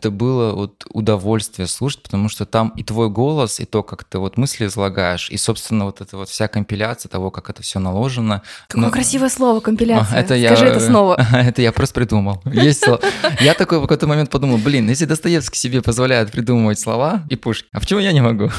[0.00, 4.18] это было вот удовольствие слушать, потому что там и твой голос, и то, как ты
[4.18, 8.42] вот мысли излагаешь, и, собственно, вот эта вот вся компиляция того, как это все наложено.
[8.68, 10.18] Какое Ну, красивое слово компиляция.
[10.18, 11.26] это Скажи я, это снова.
[11.32, 12.42] Это я просто придумал.
[12.46, 13.00] Есть слово.
[13.40, 17.68] Я такой в какой-то момент подумал, блин, если Достоевский себе позволяет придумывать слова и Пушкин,
[17.72, 18.50] а почему я не могу?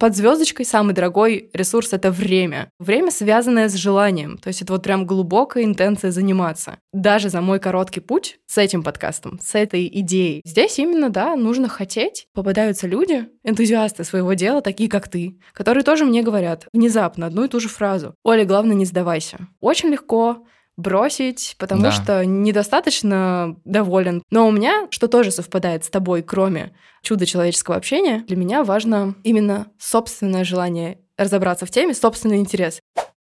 [0.00, 2.70] Под звездочкой самый дорогой ресурс это время.
[2.78, 4.38] Время, связанное с желанием.
[4.38, 6.78] То есть это вот прям глубокая интенция заниматься.
[6.92, 10.42] Даже за мой короткий путь с этим подкастом, с этой идеей.
[10.44, 12.28] Здесь именно, да, нужно хотеть.
[12.32, 17.48] Попадаются люди, энтузиасты своего дела, такие как ты, которые тоже мне говорят внезапно одну и
[17.48, 18.14] ту же фразу.
[18.22, 19.48] Оля, главное, не сдавайся.
[19.60, 20.44] Очень легко
[20.78, 21.90] бросить, потому Да.
[21.92, 24.22] что недостаточно доволен.
[24.30, 29.14] Но у меня, что тоже совпадает с тобой, кроме чуда человеческого общения, для меня важно
[29.24, 32.80] именно собственное желание разобраться в теме, собственный интерес.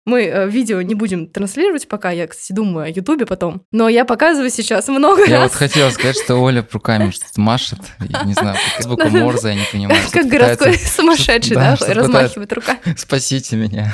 [0.05, 3.63] Мы э, видео не будем транслировать пока, я, кстати, думаю о Ютубе потом.
[3.71, 7.79] Но я показываю сейчас много Я раз, вот хотел сказать, что Оля руками что-то машет,
[7.99, 9.09] и, не знаю, как звука.
[9.09, 10.01] Морзе, я не понимаю.
[10.11, 12.79] как городской сумасшедший, да, размахивает руками.
[12.97, 13.93] Спасите меня.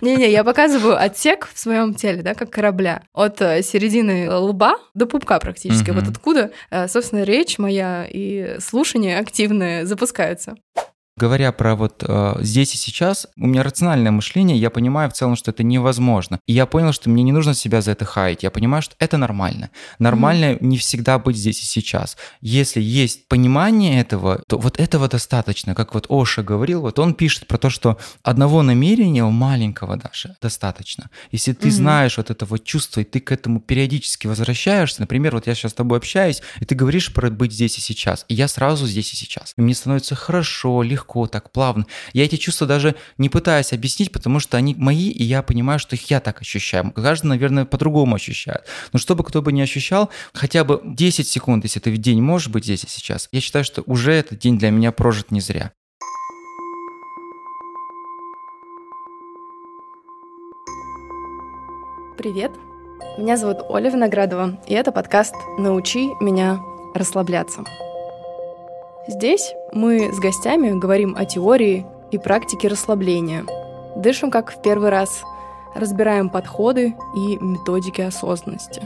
[0.00, 3.02] Не-не, я показываю отсек в своем теле, да, как корабля.
[3.14, 5.90] От э, середины лба до пупка практически.
[5.90, 10.56] Вот откуда, э, собственно, речь моя и слушание активное запускаются.
[11.20, 15.36] Говоря про вот э, здесь и сейчас, у меня рациональное мышление, я понимаю в целом,
[15.36, 16.40] что это невозможно.
[16.46, 18.42] И я понял, что мне не нужно себя за это хаять.
[18.42, 19.68] Я понимаю, что это нормально.
[19.98, 22.16] Нормально не всегда быть здесь и сейчас.
[22.40, 25.74] Если есть понимание этого, то вот этого достаточно.
[25.74, 31.10] Как вот Оша говорил, вот он пишет про то, что одного намерения, маленького даже, достаточно.
[31.32, 31.76] Если ты Мгм.
[31.76, 35.72] знаешь вот это вот чувство, и ты к этому периодически возвращаешься, например, вот я сейчас
[35.72, 39.12] с тобой общаюсь, и ты говоришь про быть здесь и сейчас, и я сразу здесь
[39.12, 39.52] и сейчас.
[39.58, 41.86] И мне становится хорошо, легко, так плавно.
[42.12, 45.96] Я эти чувства даже не пытаюсь объяснить, потому что они мои, и я понимаю, что
[45.96, 46.92] их я так ощущаю.
[46.92, 48.64] Каждый, наверное, по-другому ощущает.
[48.92, 52.48] Но чтобы кто бы не ощущал, хотя бы 10 секунд, если ты в день можешь
[52.48, 55.72] быть здесь и сейчас, я считаю, что уже этот день для меня прожит не зря.
[62.16, 62.52] Привет,
[63.16, 66.60] меня зовут Оля Виноградова, и это подкаст «Научи меня
[66.94, 67.64] расслабляться».
[69.10, 73.44] Здесь мы с гостями говорим о теории и практике расслабления.
[73.96, 75.24] Дышим как в первый раз,
[75.74, 78.80] разбираем подходы и методики осознанности.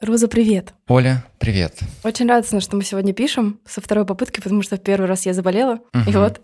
[0.00, 0.72] Роза, привет!
[0.88, 1.78] Оля, привет.
[2.02, 5.34] Очень радостно, что мы сегодня пишем со второй попытки, потому что в первый раз я
[5.34, 5.80] заболела.
[5.94, 6.12] И Мгм.
[6.20, 6.40] вот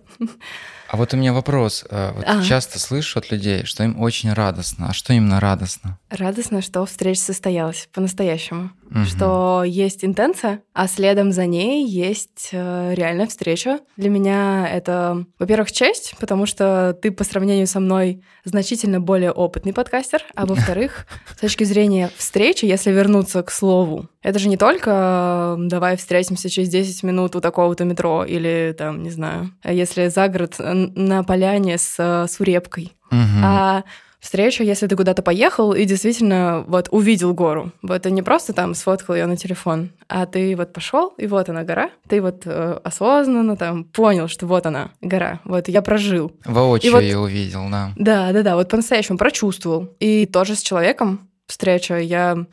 [0.91, 1.85] А вот у меня вопрос.
[1.89, 2.43] Э, Вот Ага.
[2.43, 4.89] Часто слышу от людей, что им очень радостно.
[4.91, 5.99] А что именно радостно?
[6.11, 8.71] радостно, что встреча состоялась по-настоящему.
[8.91, 9.05] Мгм.
[9.07, 13.79] Что есть интенция, а следом за ней есть э, реальная встреча.
[13.97, 19.73] Для меня это, во-первых, честь, потому что ты по сравнению со мной значительно более опытный
[19.73, 21.07] подкастер, а во-вторых,
[21.37, 26.69] с точки зрения встречи, если вернуться к слову, это же не только давай встретимся через
[26.69, 30.57] 10 минут у такого-то метро или там, не знаю, если за город
[30.95, 32.93] на поляне с, э, с урепкой.
[33.11, 33.43] Мгм.
[33.45, 33.85] А
[34.21, 37.73] встреча, если ты куда-то поехал и действительно вот увидел гору.
[37.83, 41.49] Вот ты не просто там сфоткал ее на телефон, а ты вот пошел, и вот
[41.49, 41.91] она гора.
[42.09, 45.41] Ты вот э, осознанно там понял, что вот она гора.
[45.45, 46.33] Вот я прожил.
[46.45, 47.93] Воочию и вот- я увидел, да.
[47.97, 49.89] Да, да, да, вот по-настоящему прочувствовал.
[50.01, 51.99] И тоже с человеком встреча.
[51.99, 52.45] Я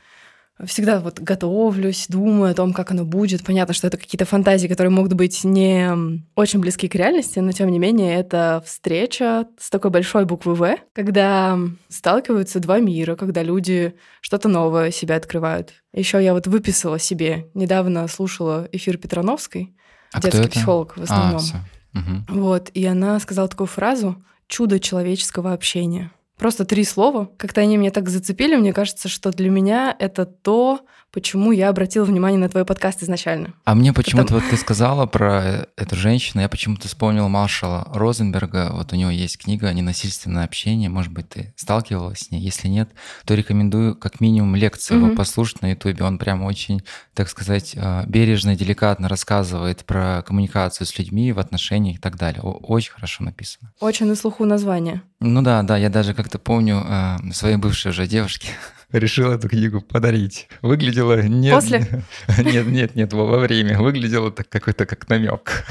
[0.66, 3.44] всегда вот готовлюсь, думаю о том, как оно будет.
[3.46, 7.70] Понятно, что это какие-то фантазии, которые могут быть не очень близки к реальности, но тем
[7.70, 11.58] не менее это встреча с такой большой буквы «В», когда
[11.90, 15.74] сталкиваются два мира, когда люди что-то новое себя открывают.
[15.94, 19.76] Еще я вот выписала себе, недавно слушала эфир Петрановской,
[20.12, 21.40] А детский психолог в А, основном.
[21.40, 21.58] всё.
[21.94, 22.26] Мгм.
[22.30, 26.12] Вот, и она сказала такую фразу «чудо человеческого общения».
[26.38, 27.30] Просто три слова.
[27.38, 30.82] Как-то они меня так зацепили, мне кажется, что для меня это то,
[31.18, 33.56] почему я обратила внимание на твой подкаст изначально.
[33.66, 38.94] А мне почему-то вот ты сказала про эту женщину, я почему-то вспомнил Маршала Розенберга, вот
[38.94, 42.92] у него есть книга «Ненасильственное общение», может быть, ты сталкивалась с ней, если нет,
[43.26, 46.84] то рекомендую как минимум лекцию его послушать на ютубе, он прям очень,
[47.16, 52.18] так сказать, э, бережно и деликатно рассказывает про коммуникацию с людьми в отношениях и так
[52.18, 53.74] далее, очень хорошо написано.
[53.80, 55.02] Очень на слуху название.
[55.20, 58.50] Ну да, да, я даже как-то помню э, своей бывшей уже девушке
[58.92, 60.48] решил эту книгу подарить.
[60.62, 61.86] Выглядело нет, После?
[62.44, 63.80] нет, нет, нет, во время.
[63.80, 65.64] Выглядело так какой-то как намек.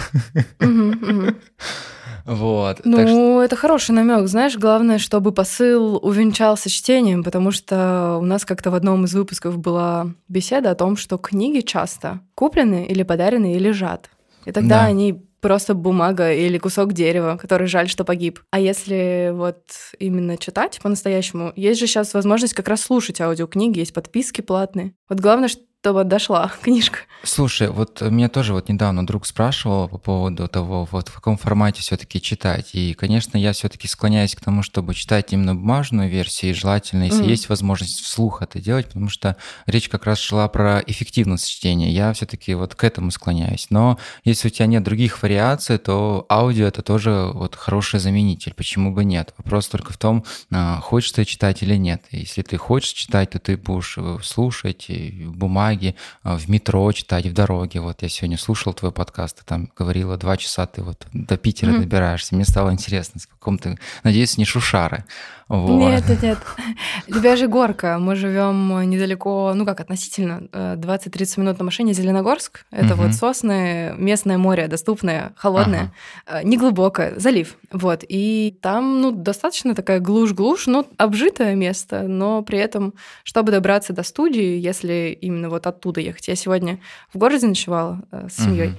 [2.25, 2.81] Вот.
[2.85, 4.27] Ну, так что- это хороший намек.
[4.27, 9.59] Знаешь, главное, чтобы посыл увенчался чтением, потому что у нас как-то в одном из выпусков
[9.59, 14.11] была беседа о том, что книги часто куплены или подарены и лежат.
[14.45, 14.85] И тогда Да.
[14.87, 18.41] они просто бумага или кусок дерева, который жаль, что погиб.
[18.50, 19.62] А если вот
[19.99, 24.94] именно читать по-настоящему, есть же сейчас возможность как раз слушать аудиокниги, есть подписки платные.
[25.09, 25.49] Вот главное,
[25.81, 26.99] чтобы дошла книжка.
[27.23, 31.81] Слушай, вот меня тоже вот недавно друг спрашивал по поводу того, вот в каком формате
[31.81, 32.70] все-таки читать.
[32.73, 37.25] И, конечно, я все-таки склоняюсь к тому, чтобы читать именно бумажную версию, и желательно, если
[37.25, 37.28] mm.
[37.28, 39.37] есть возможность вслух это делать, потому что
[39.67, 41.90] речь как раз шла про эффективность чтения.
[41.90, 43.67] Я все-таки вот к этому склоняюсь.
[43.70, 48.55] Но если у тебя нет других вариаций, то аудио это тоже вот хороший заменитель.
[48.55, 49.34] Почему бы нет?
[49.37, 52.05] Вопрос только в том, а, хочешь ты читать или нет.
[52.11, 55.37] Если ты хочешь читать, то ты будешь э, слушать в
[55.67, 57.81] бумаге, а, в метро читать, в дороге.
[57.81, 61.71] Вот я сегодня слушал твой подкаст, ты там говорила, два часа ты вот до Питера
[61.71, 61.81] mm-hmm.
[61.81, 62.35] добираешься.
[62.35, 65.05] Мне стало интересно, с каком ты, надеюсь, не шушары.
[65.48, 65.78] Вот.
[65.78, 66.38] Нет, нет, нет.
[67.06, 67.98] Любяжья горка.
[67.98, 72.66] Мы живем недалеко, ну как относительно, 20-30 э, минут на машине Зеленогорск.
[72.72, 73.04] Это угу.
[73.04, 75.93] вот сосны, местное море, доступное, холодное,
[76.26, 76.40] ага.
[76.40, 77.56] Э, неглубокое, залив.
[77.70, 78.04] Вот.
[78.08, 84.02] И там, ну, достаточно такая глушь-глушь, ну, обжитое место, но при этом, чтобы добраться до
[84.02, 86.26] студии, если именно вот оттуда ехать.
[86.26, 86.81] Я сегодня
[87.14, 88.70] в городе ночевала э, с семьей.
[88.70, 88.78] Угу.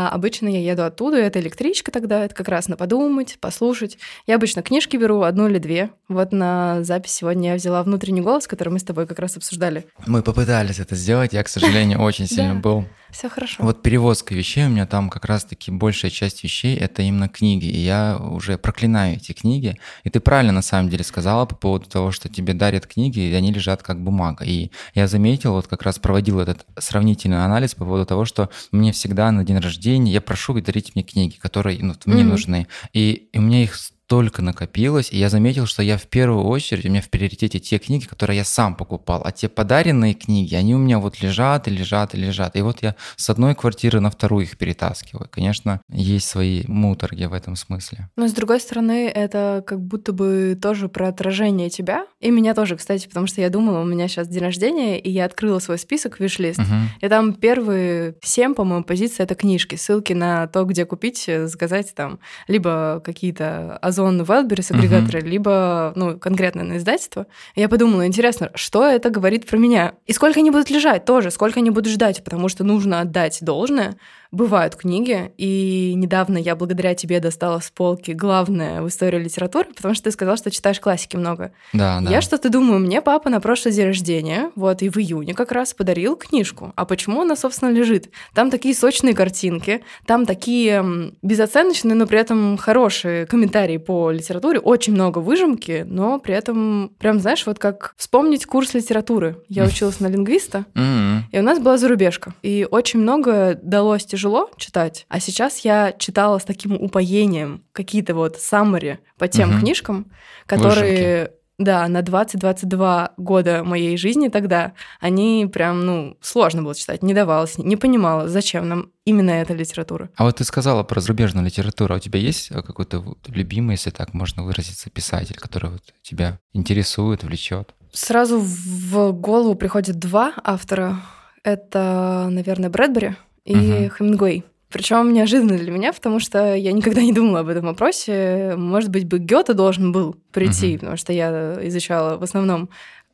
[0.00, 3.98] А обычно я еду оттуда, это электричка тогда, это как раз на подумать, послушать.
[4.28, 5.90] Я обычно книжки беру, одну или две.
[6.06, 9.86] Вот на запись сегодня я взяла «Внутренний голос», который мы с тобой как раз обсуждали.
[10.06, 13.62] Мы попытались это сделать, я, к сожалению, очень сильно был все хорошо.
[13.62, 17.78] Вот перевозка вещей у меня там как раз-таки большая часть вещей это именно книги, и
[17.78, 19.78] я уже проклинаю эти книги.
[20.04, 23.32] И ты правильно на самом деле сказала по поводу того, что тебе дарят книги, и
[23.32, 24.44] они лежат как бумага.
[24.44, 28.92] И я заметил, вот как раз проводил этот сравнительный анализ по поводу того, что мне
[28.92, 32.24] всегда на день рождения я прошу дарить мне книги, которые ну, мне mm-hmm.
[32.24, 32.66] нужны.
[32.92, 33.76] И, и у меня их
[34.08, 37.76] столько накопилось, и я заметил, что я в первую очередь, у меня в приоритете те
[37.76, 41.70] книги, которые я сам покупал, а те подаренные книги, они у меня вот лежат и
[41.70, 42.56] лежат и лежат.
[42.56, 45.28] И вот я с одной квартиры на вторую их перетаскиваю.
[45.30, 48.08] Конечно, есть свои муторги в этом смысле.
[48.16, 52.06] Но с другой стороны, это как будто бы тоже про отражение тебя.
[52.18, 55.26] И меня тоже, кстати, потому что я думала, у меня сейчас день рождения, и я
[55.26, 56.60] открыла свой список, виш-лист.
[56.60, 56.74] Угу.
[57.02, 62.20] И там первые семь, по-моему, позиции— это книжки, ссылки на то, где купить, заказать там
[62.46, 65.28] либо какие-то Amazon Wildberries агрегаторы, uh-huh.
[65.28, 67.26] либо ну, конкретно на издательство.
[67.54, 69.94] я подумала, интересно, что это говорит про меня?
[70.06, 73.96] И сколько они будут лежать тоже, сколько они будут ждать, потому что нужно отдать должное
[74.30, 79.94] бывают книги, и недавно я благодаря тебе достала с полки главное в истории литературы, потому
[79.94, 81.52] что ты сказал, что читаешь классики много.
[81.72, 82.10] Да, да.
[82.10, 85.72] Я что-то думаю, мне папа на прошлый день рождения, вот, и в июне как раз
[85.72, 86.72] подарил книжку.
[86.76, 88.10] А почему она, собственно, лежит?
[88.34, 94.92] Там такие сочные картинки, там такие безоценочные, но при этом хорошие комментарии по литературе, очень
[94.92, 99.38] много выжимки, но при этом, прям, знаешь, вот как вспомнить курс литературы.
[99.48, 102.34] Я училась на лингвиста, и у нас была зарубежка.
[102.42, 108.36] И очень много далось тяжело читать, а сейчас я читала с таким упоением какие-то вот
[108.36, 109.60] саммари по тем угу.
[109.60, 110.10] книжкам,
[110.46, 111.20] которые...
[111.20, 111.32] Выжимки.
[111.60, 117.58] Да, на 20-22 года моей жизни тогда они прям, ну, сложно было читать, не давалось,
[117.58, 120.08] не понимала, зачем нам именно эта литература.
[120.14, 121.94] А вот ты сказала про зарубежную литературу.
[121.94, 127.24] А у тебя есть какой-то любимый, если так можно выразиться, писатель, который вот тебя интересует,
[127.24, 127.74] влечет?
[127.92, 131.00] Сразу в голову приходят два автора.
[131.42, 133.16] Это, наверное, Брэдбери
[133.48, 133.94] и угу.
[133.96, 134.44] Хемингуэй.
[134.70, 138.54] Причем неожиданно для меня, потому что я никогда не думала об этом вопросе.
[138.56, 140.80] Может быть, бы Гёте должен был прийти, угу.
[140.80, 142.68] потому что я изучала в основном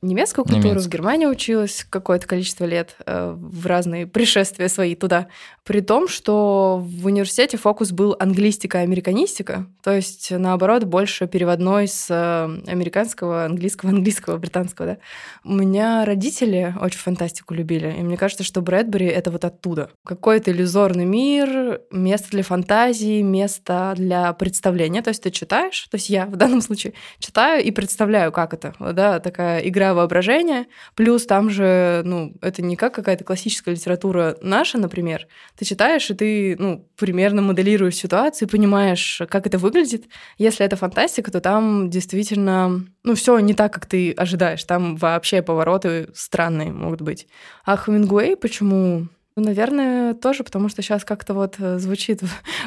[0.04, 0.84] немецкую культуру, Немецкую.
[0.84, 5.28] в Германии училась какое-то количество лет э, в разные пришествия свои туда.
[5.64, 12.08] При том, что в университете фокус был англистика, американистика, то есть, наоборот, больше переводной с
[12.10, 14.98] э, американского, английского, английского, британского, да.
[15.44, 19.90] У меня родители очень фантастику любили, и мне кажется, что Брэдбери— это вот оттуда.
[20.04, 25.02] Какой-то иллюзорный мир, место для фантазии, место для представления.
[25.02, 28.74] То есть ты читаешь, то есть я в данном случае читаю и представляю, как это,
[28.78, 34.78] да, такая игра воображения, плюс там же, ну, это не как какая-то классическая литература наша,
[34.78, 40.04] например, ты читаешь, и ты, ну, примерно моделируешь ситуацию, понимаешь, как это выглядит.
[40.38, 44.64] Если это фантастика, то там действительно, ну, все не так, как ты ожидаешь.
[44.64, 47.26] Там вообще повороты странные могут быть.
[47.64, 49.08] А Хемингуэй почему?
[49.36, 52.22] Ну, наверное, тоже, потому что сейчас как-то вот э, звучит,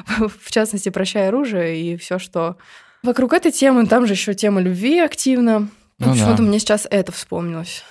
[0.05, 2.57] в частности, «Прощай оружие» и все, что
[3.03, 3.87] вокруг этой темы.
[3.87, 5.69] Там же еще тема любви активна.
[5.99, 6.43] Ну, почему-то да.
[6.43, 7.83] мне сейчас это вспомнилось.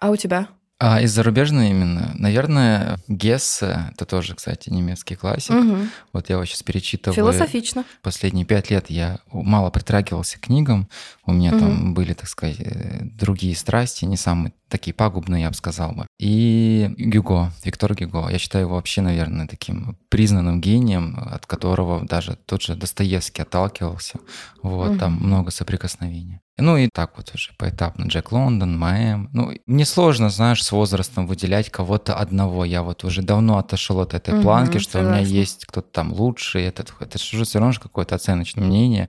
[0.00, 0.48] А у тебя?
[0.80, 2.10] А из зарубежной именно?
[2.14, 5.54] Наверное, Гессе, это тоже, кстати, немецкий классик.
[5.54, 5.76] Угу.
[6.12, 7.14] Вот я его сейчас перечитываю.
[7.14, 7.84] Философично.
[8.02, 10.88] Последние пять лет я мало притрагивался к книгам.
[11.24, 11.60] У меня Мгм.
[11.60, 16.06] там были, так сказать, э, другие страсти, не самые такие пагубные, я бы сказал бы.
[16.18, 18.28] И Гюго, Виктор Гюго.
[18.28, 24.18] Я считаю его вообще, наверное, таким признанным гением, от которого даже тот же Достоевский отталкивался.
[24.62, 25.26] Вот, там Мгм.
[25.28, 26.40] много соприкосновений.
[26.56, 28.04] Ну и так вот уже поэтапно.
[28.06, 29.28] Джек Лондон, Маэм.
[29.32, 32.64] Ну, мне сложно, знаешь, с возрастом выделять кого-то одного.
[32.64, 35.34] Я вот уже давно отошел от этой Мгм, планки, что у меня согласна.
[35.34, 36.62] есть кто-то там лучший.
[36.62, 39.08] Этот, это же все равно какое-то оценочное мнение.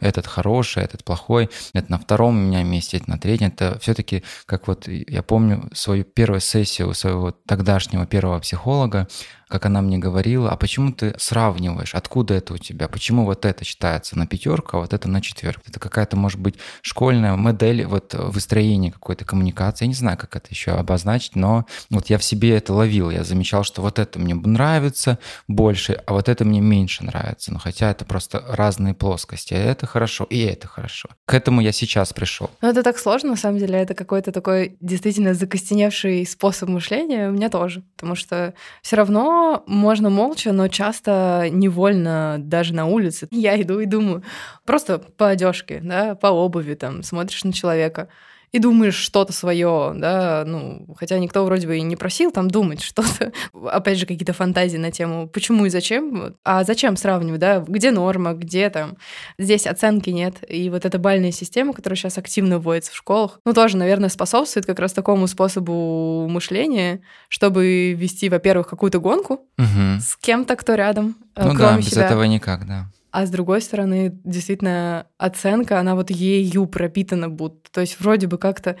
[0.00, 3.48] Этот хороший, этот плохой, это на втором у меня месте, это на третьем.
[3.48, 9.08] Это все-таки, как вот я помню свою первую сессию у своего тогдашнего первого психолога,
[9.50, 13.64] как она мне говорила, а почему ты сравниваешь, откуда это у тебя, почему вот это
[13.64, 15.62] считается на пятерку, а вот это на четверку.
[15.66, 19.86] Это какая-то, может быть, школьная модель вот выстроения какой-то коммуникации.
[19.86, 23.24] Я не знаю, как это еще обозначить, но вот я в себе это ловил, я
[23.24, 27.52] замечал, что вот это мне нравится больше, а вот это мне меньше нравится.
[27.52, 29.54] Но хотя это просто разные плоскости.
[29.54, 31.08] А это хорошо, и это хорошо.
[31.26, 32.50] К этому я сейчас пришел.
[32.62, 33.78] Ну, это так сложно, на самом деле.
[33.80, 37.28] Это какой-то такой действительно закостеневший способ мышления.
[37.28, 37.82] У меня тоже.
[37.96, 43.28] Потому что все равно можно молча, но часто невольно даже на улице.
[43.30, 44.22] Я иду и думаю,
[44.64, 48.08] просто по одежке, да, по обуви, там, смотришь на человека
[48.52, 52.82] и думаешь что-то свое, да, ну, хотя никто вроде бы и не просил там думать
[52.82, 53.32] что-то.
[53.70, 56.34] Опять же, какие-то фантазии на тему, почему и зачем.
[56.44, 58.96] А зачем сравнивать, да, где норма, где там,
[59.38, 60.36] здесь оценки нет.
[60.48, 64.66] И вот эта бальная система, которая сейчас активно вводится в школах, ну, тоже, наверное, способствует
[64.66, 70.00] как раз такому способу мышления, чтобы вести, во-первых, какую-то гонку Угу.
[70.00, 72.06] с кем-то, кто рядом, э, Ну да, кроме без себя.
[72.06, 72.86] этого никак, да.
[73.12, 77.70] А с другой стороны, действительно, оценка, она вот ею пропитана будто.
[77.72, 78.76] То есть вроде бы как-то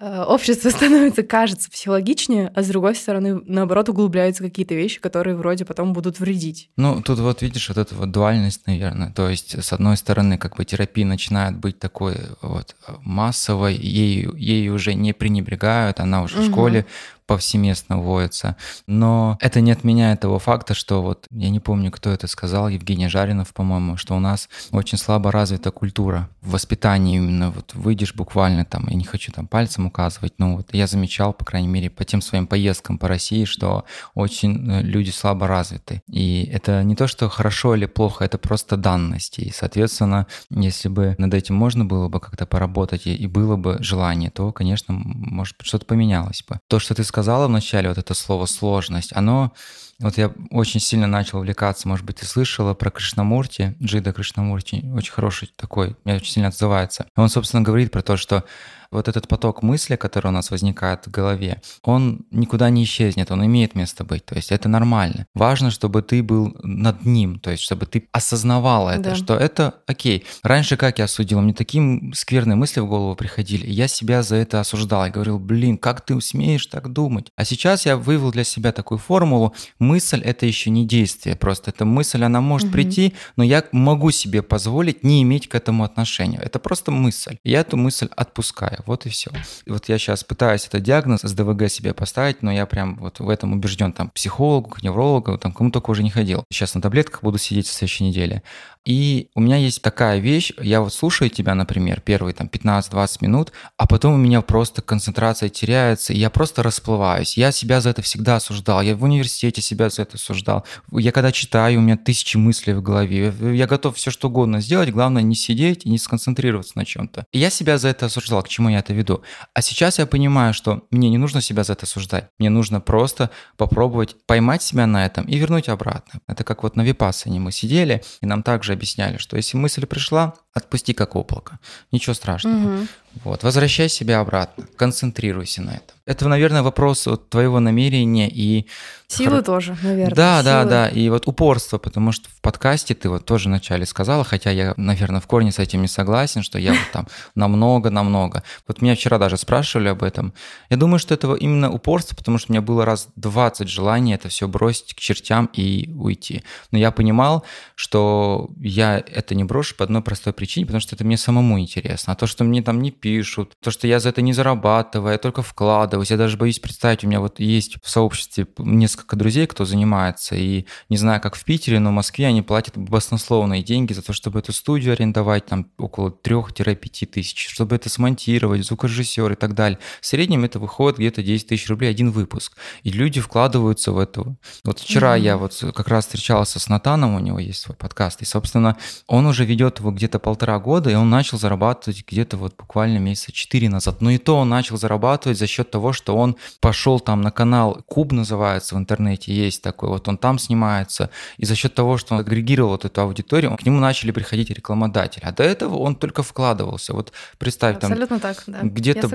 [0.00, 5.64] э, общество становится, кажется, психологичнее, а с другой стороны, наоборот, углубляются какие-то вещи, которые вроде
[5.64, 6.70] потом будут вредить.
[6.76, 9.12] Ну, тут вот видишь, вот эта вот дуальность, наверное.
[9.12, 14.74] То есть, с одной стороны, как бы терапия начинает быть такой вот массовой, ею, ею
[14.74, 16.50] уже не пренебрегают, она уже в Мгм.
[16.52, 16.86] школе
[17.30, 18.56] повсеместно вводится.
[18.88, 23.06] Но это не отменяет того факта, что вот, я не помню, кто это сказал, Евгений
[23.06, 27.52] Жаринов, по-моему, что у нас очень слабо развита культура в воспитании именно.
[27.52, 31.44] Вот выйдешь буквально там, я не хочу там пальцем указывать, но вот я замечал, по
[31.44, 33.84] крайней мере, по тем своим поездкам по России, что
[34.16, 36.02] очень э, люди слабо развиты.
[36.08, 39.42] И это не то, что хорошо или плохо, это просто данности.
[39.42, 43.76] И, соответственно, если бы над этим можно было бы как-то поработать и, и было бы
[43.78, 46.58] желание, то, конечно, может что-то поменялось бы.
[46.66, 49.52] То, что ты сказала вначале, вот это слово «сложность», оно
[49.98, 55.12] вот я очень сильно начал увлекаться, может быть, ты слышала про Кришнамурти, Джида Кришнамурти, очень
[55.12, 57.04] хороший такой, мне очень сильно отзывается.
[57.16, 58.44] Он, собственно, говорит про то, что
[58.90, 63.44] вот этот поток мысли, который у нас возникает в голове, он никуда не исчезнет, он
[63.46, 65.26] имеет место быть, то есть это нормально.
[65.34, 69.14] Важно, чтобы ты был над ним, то есть чтобы ты осознавал это, Да.
[69.14, 70.24] что это окей.
[70.42, 71.40] Раньше как я осудил?
[71.40, 75.04] Мне такие скверные мысли в голову приходили, и я себя за это осуждал.
[75.04, 77.30] Я говорил, блин, как ты смеешь так думать?
[77.36, 81.84] А сейчас я вывел для себя такую формулу, мысль это еще не действие, просто эта
[81.84, 82.72] мысль, она может Мгм.
[82.72, 86.38] прийти, но я могу себе позволить не иметь к этому отношения.
[86.42, 87.36] Это просто мысль.
[87.44, 88.79] Я эту мысль отпускаю.
[88.86, 89.30] Вот и все.
[89.64, 93.20] И вот я сейчас пытаюсь этот диагноз с ДВГ себе поставить, но я прям вот
[93.20, 93.92] в этом убежден.
[93.92, 96.44] Там психологу, к неврологу, там кому только уже не ходил.
[96.50, 98.42] Сейчас на таблетках буду сидеть в следующей неделе.
[98.86, 103.52] И у меня есть такая вещь, я вот слушаю тебя, например, первые там 15-20 минут,
[103.76, 107.36] а потом у меня просто концентрация теряется, и я просто расплываюсь.
[107.36, 110.64] Я себя за это всегда осуждал, я в университете себя за это осуждал.
[110.92, 113.34] Я когда читаю, у меня тысячи мыслей в голове.
[113.40, 117.26] Я готов все что угодно сделать, главное не сидеть и не сконцентрироваться на чем-то.
[117.32, 119.22] И я себя за это осуждал, к чему я это веду.
[119.52, 122.28] А сейчас я понимаю, что мне не нужно себя за это осуждать.
[122.38, 126.20] Мне нужно просто попробовать поймать себя на этом и вернуть обратно.
[126.26, 130.34] Это как вот на випассане мы сидели, и нам также объясняли, что если мысль пришла,
[130.52, 131.58] отпусти как облако.
[131.92, 132.54] Ничего страшного.
[132.56, 132.88] Мгм.
[133.24, 135.96] Вот, возвращай себя обратно, концентрируйся на этом.
[136.06, 138.66] Это, наверное, вопрос вот твоего намерения и...
[139.06, 140.14] Силы Хор- тоже, наверное.
[140.14, 140.70] Да, да, силы.
[140.70, 144.74] да, и вот упорство, потому что в подкасте ты вот тоже вначале сказала, хотя я,
[144.76, 148.44] наверное, в корне с этим не согласен, что я вот там намного-намного.
[148.68, 150.32] Вот меня вчера даже спрашивали об этом.
[150.68, 154.28] Я думаю, что это именно упорство, потому что у меня было раз 20 желаний это
[154.28, 156.44] все бросить к чертям и уйти.
[156.70, 161.04] Но я понимал, что я это не брошу по одной простой причине, потому что это
[161.04, 162.14] мне самому интересно.
[162.14, 165.18] А то, что мне там не пишут, то, что я за это не зарабатываю, я
[165.18, 169.66] только вкладываюсь, я даже боюсь представить, у меня вот есть в сообществе несколько друзей, кто
[169.66, 174.00] занимается, и не знаю, как в Питере, но в Москве они платят баснословные деньги за
[174.00, 179.54] то, чтобы эту студию арендовать, там около 3-5 тысяч, чтобы это смонтировать, звукорежиссер и так
[179.54, 179.78] далее.
[180.00, 182.56] В среднем это выходит где-то 10 тысяч рублей один выпуск.
[182.82, 184.36] И люди вкладываются в это.
[184.64, 185.22] Вот вчера mm-hmm.
[185.22, 189.26] я вот как раз встречался с Натаном, у него есть свой подкаст, и, собственно, он
[189.26, 193.68] уже ведет его где-то полтора года, и он начал зарабатывать где-то вот буквально месяца 4
[193.68, 194.00] назад.
[194.00, 197.82] Но и то он начал зарабатывать за счет того, что он пошел там на канал
[197.88, 202.14] Куб называется в интернете, есть такой, вот он там снимается, и за счет того, что
[202.14, 205.24] он агрегировал вот эту аудиторию, к нему начали приходить рекламодатели.
[205.24, 206.92] А до этого он только вкладывался.
[206.92, 208.60] Вот представь, Абсолютно там так, да.
[208.62, 209.08] где-то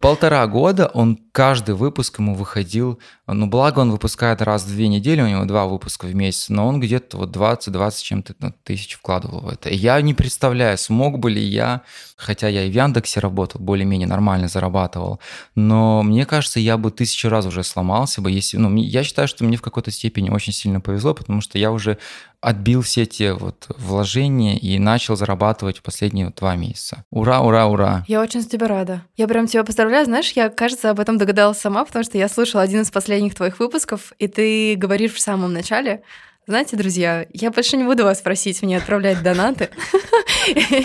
[0.00, 5.20] полтора года он каждый выпуск ему выходил, ну благо он выпускает раз в две недели,
[5.22, 9.42] у него два выпуска в месяц, но он где-то вот 20-20 чем-то ну, тысяч вкладывал
[9.42, 9.70] в это.
[9.70, 11.82] Я не представляю, смог бы ли я,
[12.16, 15.20] хотя я и в Яндексе работал, более-менее нормально зарабатывал,
[15.54, 19.44] но мне кажется, я бы тысячу раз уже сломался бы, если, ну, я считаю, что
[19.44, 21.98] мне в какой-то степени очень сильно повезло, потому что я уже
[22.40, 27.04] отбил все те вот вложения и начал зарабатывать последние два месяца.
[27.10, 28.04] Ура, ура, ура!
[28.06, 29.02] Я очень за тебя рада.
[29.16, 30.04] Я прям тебя поздравляю.
[30.04, 33.58] Знаешь, я, кажется, об этом догадалась сама, потому что я слушала один из последних твоих
[33.58, 36.02] выпусков, и ты говоришь в самом начале,
[36.46, 39.68] знаете, друзья, я больше не буду вас просить мне отправлять донаты.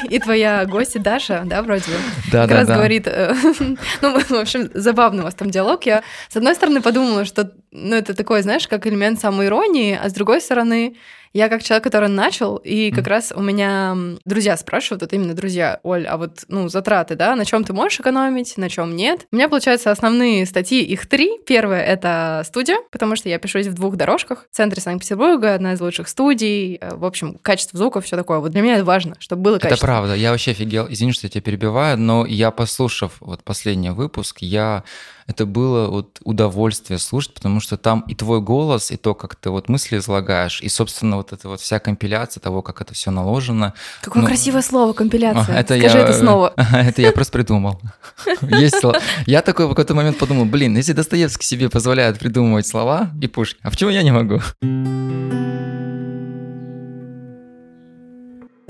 [0.10, 1.98] И твоя гостья Даша, да, вроде бы,
[2.32, 2.76] да, как да, раз да.
[2.76, 3.36] говорит, э,
[4.02, 5.86] ну, в общем, забавный у вас там диалог.
[5.86, 10.14] Я, с одной стороны, подумала, что, ну, это такой, знаешь, как элемент самоиронии, а с
[10.14, 10.96] другой стороны,
[11.34, 13.10] я как человек, который начал, и как mm.
[13.10, 13.96] раз у меня
[14.26, 18.00] друзья спрашивают, вот именно друзья, Оль, а вот, ну, затраты, да, на чем ты можешь
[18.00, 19.28] экономить, на чем нет.
[19.32, 21.40] У меня, получается, основные статьи, их три.
[21.46, 24.48] Первое— это студия, потому что я пишусь в двух дорожках.
[24.52, 26.78] В центре Санкт-Петербурга, одна из лучших студий.
[26.82, 28.40] Э, в общем, качество звука, все такое.
[28.40, 29.86] Вот для меня это важно, чтобы было качество.
[29.86, 30.16] Это правда.
[30.16, 30.88] Я вообще офигел.
[30.90, 34.84] Извини, что я тебя перебиваю, но я, послушав вот последний выпуск, я
[35.28, 39.50] это было вот удовольствие слушать, потому что там и твой голос, и то, как ты
[39.50, 43.74] вот мысли излагаешь, и, собственно, вот эта вот вся компиляция того, как это все наложено.
[44.02, 45.56] Какое ну, красивое слово компиляция.
[45.60, 46.54] Это Скажи я, это снова.
[46.74, 47.80] Это я просто придумал.
[48.42, 48.82] Есть.
[49.26, 53.60] Я такой в какой-то момент подумал, блин, если Достоевский себе позволяет придумывать слова и Пушкин,
[53.64, 54.42] а почему я не могу?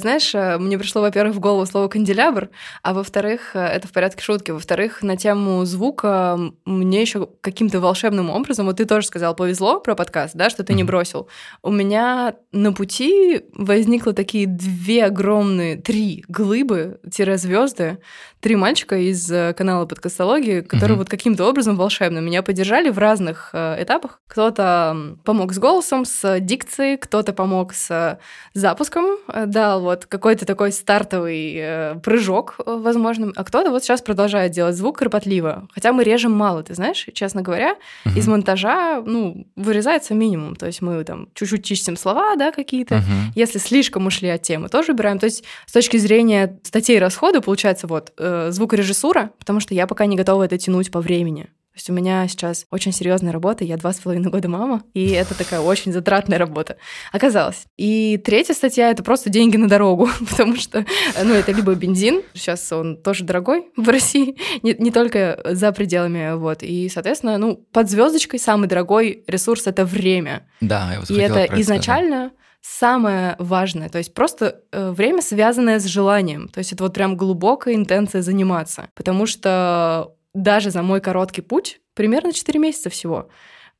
[0.01, 2.49] Знаешь, э, мне пришло, во-первых, в голову слово канделябр,
[2.81, 8.31] а во-вторых, э, это в порядке шутки, во-вторых, на тему звука мне еще каким-то волшебным
[8.31, 11.27] образом, вот ты тоже сказал, повезло про подкаст, да, что ты не бросил.
[11.61, 17.99] У меня на пути возникло такие две огромные, три глыбы-звезды,
[18.39, 23.53] три мальчика из э, канала подкастологии, которые вот каким-то образом волшебно меня поддержали в разных
[23.53, 24.19] этапах.
[24.27, 28.19] Кто-то помог с голосом, с дикцией, кто-то помог с
[28.55, 34.51] запуском, дал вот какой-то такой стартовый э, прыжок, э, возможно, а кто-то вот сейчас продолжает
[34.51, 35.67] делать звук кропотливо.
[35.73, 37.75] Хотя мы режем мало, ты знаешь, честно говоря,
[38.05, 38.17] uh-huh.
[38.17, 40.55] из монтажа, ну, вырезается минимум.
[40.55, 42.95] То есть мы там чуть-чуть чистим слова, да, какие-то.
[42.95, 43.31] Uh-huh.
[43.35, 45.19] Если слишком ушли от темы, тоже убираем.
[45.19, 50.05] То есть с точки зрения статей расхода, получается вот э, звукорежиссура, потому что я пока
[50.05, 51.49] не готова это тянуть по времени.
[51.73, 55.11] То есть у меня сейчас очень серьезная работа, я два с половиной года мама, и
[55.11, 56.75] это такая очень затратная работа
[57.13, 57.65] оказалось.
[57.77, 60.85] И третья статья— это просто деньги на дорогу, потому что,
[61.23, 66.35] ну, это либо бензин, сейчас он тоже дорогой в России, не, не только за пределами,
[66.35, 66.61] вот.
[66.61, 70.49] И, соответственно, ну, под звездочкой самый дорогой ресурс— это время.
[70.59, 72.31] Да, я вот И это изначально
[72.61, 73.89] самое важное.
[73.89, 76.47] То есть просто э, время, связанное с желанием.
[76.47, 78.89] То есть это вот прям глубокая интенция заниматься.
[78.93, 83.29] Потому что даже за мой короткий путь, примерно 4 месяца всего,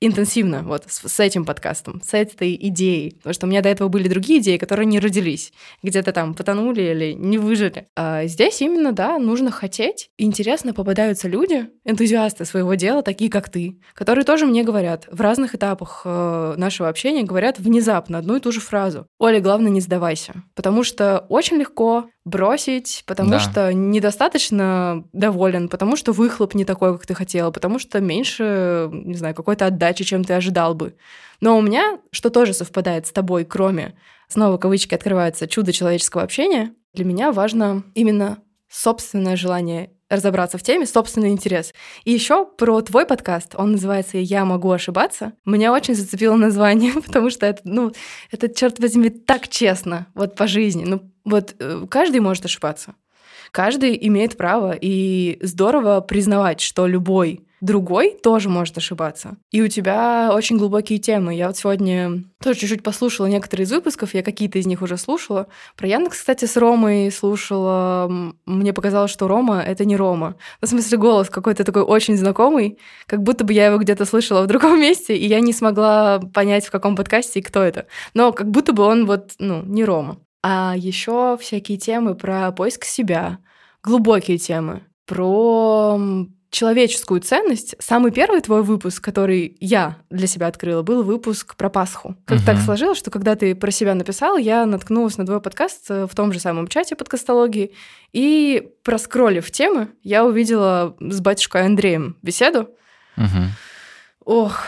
[0.01, 3.15] интенсивно вот с, с этим подкастом, с этой идеей.
[3.17, 5.53] Потому что у меня до этого были другие идеи, которые не родились.
[5.83, 7.87] Где-то там потонули или не выжили.
[7.95, 10.09] А здесь именно, да, нужно хотеть.
[10.17, 15.55] Интересно попадаются люди, энтузиасты своего дела, такие как ты, которые тоже мне говорят в разных
[15.55, 19.05] этапах э, нашего общения, говорят внезапно одну и ту же фразу.
[19.19, 20.43] Оля, главное, не сдавайся.
[20.55, 23.39] Потому что очень легко бросить, потому да.
[23.39, 29.15] что недостаточно доволен, потому что выхлоп не такой, как ты хотела, потому что меньше, не
[29.15, 30.95] знаю, какой-то отдачи, чем ты ожидал бы.
[31.39, 33.95] Но у меня, что тоже совпадает с тобой, кроме,
[34.27, 40.85] снова кавычки открываются, чудо человеческого общения, для меня важно именно собственное желание разобраться в теме,
[40.85, 41.73] собственный интерес.
[42.03, 43.55] И еще про твой подкаст.
[43.55, 45.33] Он называется «Я могу ошибаться».
[45.45, 47.91] Меня очень зацепило название, потому что это, ну,
[48.29, 50.83] это, черт возьми, так честно, вот по жизни.
[50.83, 52.95] Ну, вот э, каждый может ошибаться.
[53.51, 59.37] Каждый имеет право, и здорово признавать, что любой другой тоже может ошибаться.
[59.51, 61.35] И у тебя очень глубокие темы.
[61.35, 65.47] Я вот сегодня тоже чуть-чуть послушала некоторые из выпусков, я какие-то из них уже слушала.
[65.77, 68.33] Про Яндекс, кстати, с Ромой слушала.
[68.45, 70.35] Мне показалось, что Рома— это не Рома.
[70.59, 74.47] В смысле, голос какой-то такой очень знакомый, как будто бы я его где-то слышала в
[74.47, 77.85] другом месте, и я не смогла понять, в каком подкасте и кто это.
[78.15, 80.17] Но как будто бы он вот, ну, не Рома.
[80.43, 83.37] А еще всякие темы про поиск себя,
[83.83, 85.99] глубокие темы, про
[86.51, 87.75] человеческую ценность.
[87.79, 92.15] Самый первый твой выпуск, который я для себя открыла, был выпуск про Пасху.
[92.25, 92.45] Как угу.
[92.45, 96.13] так сложилось, что когда ты про себя написал, я наткнулась на твой подкаст э, в
[96.13, 97.73] том же самом чате подкастологии,
[98.11, 102.69] и проскролив темы, я увидела с батюшкой Андреем беседу.
[103.15, 103.45] Угу.
[104.25, 104.65] Ох,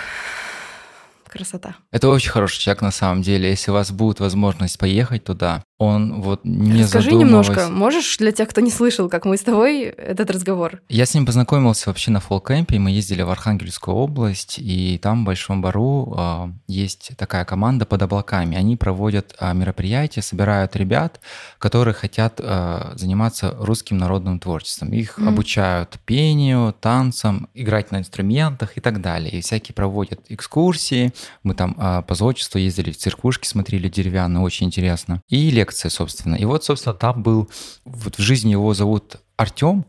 [1.27, 1.75] красота.
[1.91, 3.49] Это очень хороший человек на самом деле.
[3.49, 8.47] Если у вас будет возможность поехать туда, он вот не Скажи немножко, можешь для тех,
[8.49, 10.81] кто не слышал, как мы с тобой этот разговор?
[10.87, 15.25] Я с ним познакомился вообще на фолкэмпе, мы ездили в Архангельскую область, и там в
[15.25, 18.55] Большом Бару э, есть такая команда под облаками.
[18.55, 21.19] Они проводят э, мероприятия, собирают ребят,
[21.57, 24.93] которые хотят э, заниматься русским народным творчеством.
[24.93, 25.27] Их mm.
[25.27, 29.31] обучают пению, танцам, играть на инструментах и так далее.
[29.31, 31.13] И всякие проводят экскурсии.
[31.41, 35.21] Мы там э, по зодчеству ездили в церквушки, смотрели деревянные, очень интересно.
[35.29, 36.35] И лекция, собственно.
[36.35, 37.49] И вот, собственно, там был,
[37.85, 39.85] вот в жизни его зовут Артем,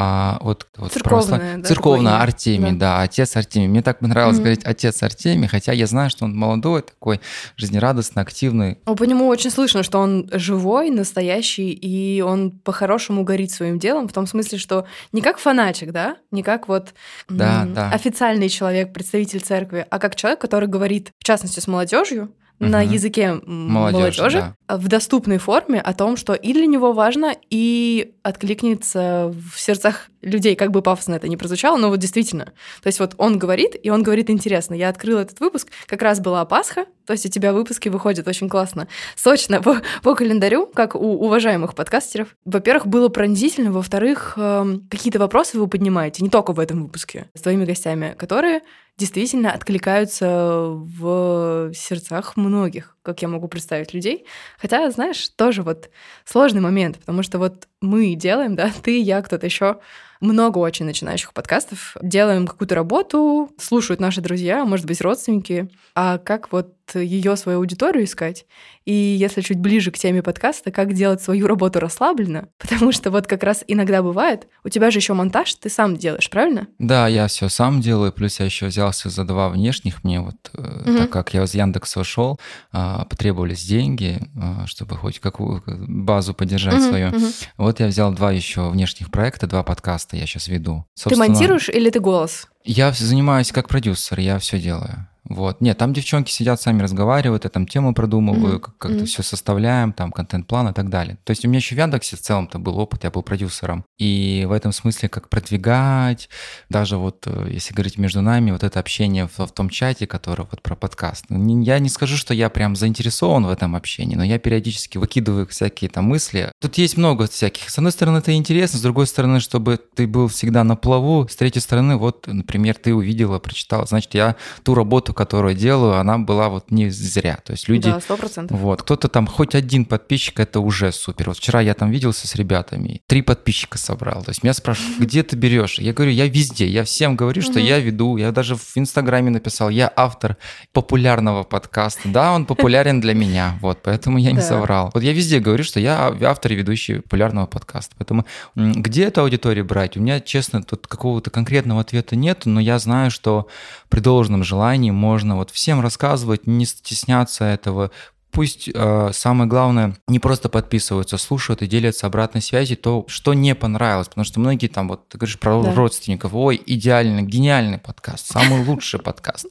[0.00, 2.98] а вот, вот церковная, да, церковная Артемий, да.
[2.98, 3.66] да, отец Артемий.
[3.66, 4.40] Мне так понравилось mm-hmm.
[4.40, 7.20] говорить отец Артемий, хотя я знаю, что он молодой, такой
[7.56, 8.78] жизнерадостный, активный.
[8.86, 14.06] Ну, по нему очень слышно, что он живой, настоящий, и он по-хорошему горит своим делом,
[14.06, 16.94] в том смысле, что не как фанатик, да, не как вот
[17.28, 17.90] да, м- да.
[17.90, 22.70] официальный человек, представитель церкви, а как человек, который говорит, в частности, с молодежью, угу.
[22.70, 24.76] на языке молодежи, молодежи да.
[24.76, 30.56] в доступной форме о том, что и для него важно, и откликнется в сердцах людей,
[30.56, 32.46] как бы пафосно это не прозвучало, но вот действительно.
[32.82, 34.74] То есть вот он говорит, и он говорит интересно.
[34.74, 38.48] Я открыла этот выпуск, как раз была Пасха, то есть у тебя выпуски выходят очень
[38.48, 42.36] классно, сочно по, по календарю, как у уважаемых подкастеров.
[42.44, 47.40] Во-первых, было пронзительно, во-вторых, э, какие-то вопросы вы поднимаете, не только в этом выпуске, с
[47.40, 48.62] твоими гостями, которые
[48.98, 50.26] действительно откликаются
[50.68, 54.26] в сердцах многих, как я могу представить людей.
[54.58, 55.88] Хотя, знаешь, тоже вот
[56.24, 59.78] сложный момент, потому что вот мы делаем, да, ты, я, кто-то еще,
[60.20, 66.52] много очень начинающих подкастов, делаем какую-то работу, слушают наши друзья, может быть, родственники, а как
[66.52, 68.46] вот ее свою аудиторию искать.
[68.84, 73.26] И если чуть ближе к теме подкаста, как делать свою работу расслабленно, потому что вот
[73.26, 76.68] как раз иногда бывает, у тебя же еще монтаж ты сам делаешь, правильно?
[76.78, 80.96] Да, я все сам делаю, плюс я еще взялся за два внешних мне, вот угу.
[80.96, 82.40] так как я из Яндекса ушел,
[82.72, 87.08] а, потребовались деньги, а, чтобы хоть какую базу поддержать угу, свою.
[87.08, 87.26] Угу.
[87.58, 90.84] Вот я взял два еще внешних проекта, два подкаста я сейчас веду.
[90.94, 92.48] Собственно, ты монтируешь или ты голос?
[92.64, 95.08] Я занимаюсь как продюсер, я все делаю.
[95.28, 95.60] Вот.
[95.60, 98.60] Нет, там девчонки сидят, сами разговаривают, я там тему продумываю, mm-hmm.
[98.60, 99.06] как- как-то mm-hmm.
[99.06, 101.18] все составляем, там контент-план и так далее.
[101.24, 103.84] То есть у меня еще в Яндексе в целом-то был опыт, я был продюсером.
[103.98, 106.28] И в этом смысле, как продвигать,
[106.68, 110.46] даже вот, э, если говорить между нами, вот это общение в, в том чате, который
[110.50, 111.26] вот про подкаст.
[111.28, 115.46] Ну, я не скажу, что я прям заинтересован в этом общении, но я периодически выкидываю
[115.46, 116.52] всякие там мысли.
[116.60, 117.68] Тут есть много всяких.
[117.70, 121.36] С одной стороны, это интересно, с другой стороны, чтобы ты был всегда на плаву, с
[121.36, 126.48] третьей стороны, вот, например, ты увидела, прочитала, значит, я ту работу, которую делаю, она была
[126.48, 127.40] вот не зря.
[127.44, 127.90] То есть люди...
[127.90, 128.56] Да, сто процентов.
[128.56, 131.30] Вот, кто-то там, хоть один подписчик, это уже супер.
[131.30, 134.22] Вот вчера я там виделся с ребятами, три подписчика собрал.
[134.22, 135.80] То есть меня спрашивают, где ты берешь?
[135.80, 136.68] Я говорю, я везде.
[136.68, 138.16] Я всем говорю, что я веду.
[138.16, 140.36] Я даже в Инстаграме написал, я автор
[140.72, 142.08] популярного подкаста.
[142.08, 143.58] Да, он популярен для меня.
[143.60, 144.92] Вот, поэтому я не соврал.
[144.94, 147.96] Вот я везде говорю, что я автор и ведущий популярного подкаста.
[147.98, 149.96] Поэтому где эту аудиторию брать?
[149.96, 153.48] У меня, честно, тут какого-то конкретного ответа нет, но я знаю, что
[153.88, 157.90] при должном желании можно вот всем рассказывать, не стесняться этого,
[158.30, 163.54] Пусть э, самое главное не просто подписываются, слушают и делятся обратной связью, то, что не
[163.54, 164.08] понравилось.
[164.08, 165.74] Потому что многие там, вот ты говоришь про да.
[165.74, 169.46] родственников, ой, идеальный, гениальный подкаст, самый лучший подкаст.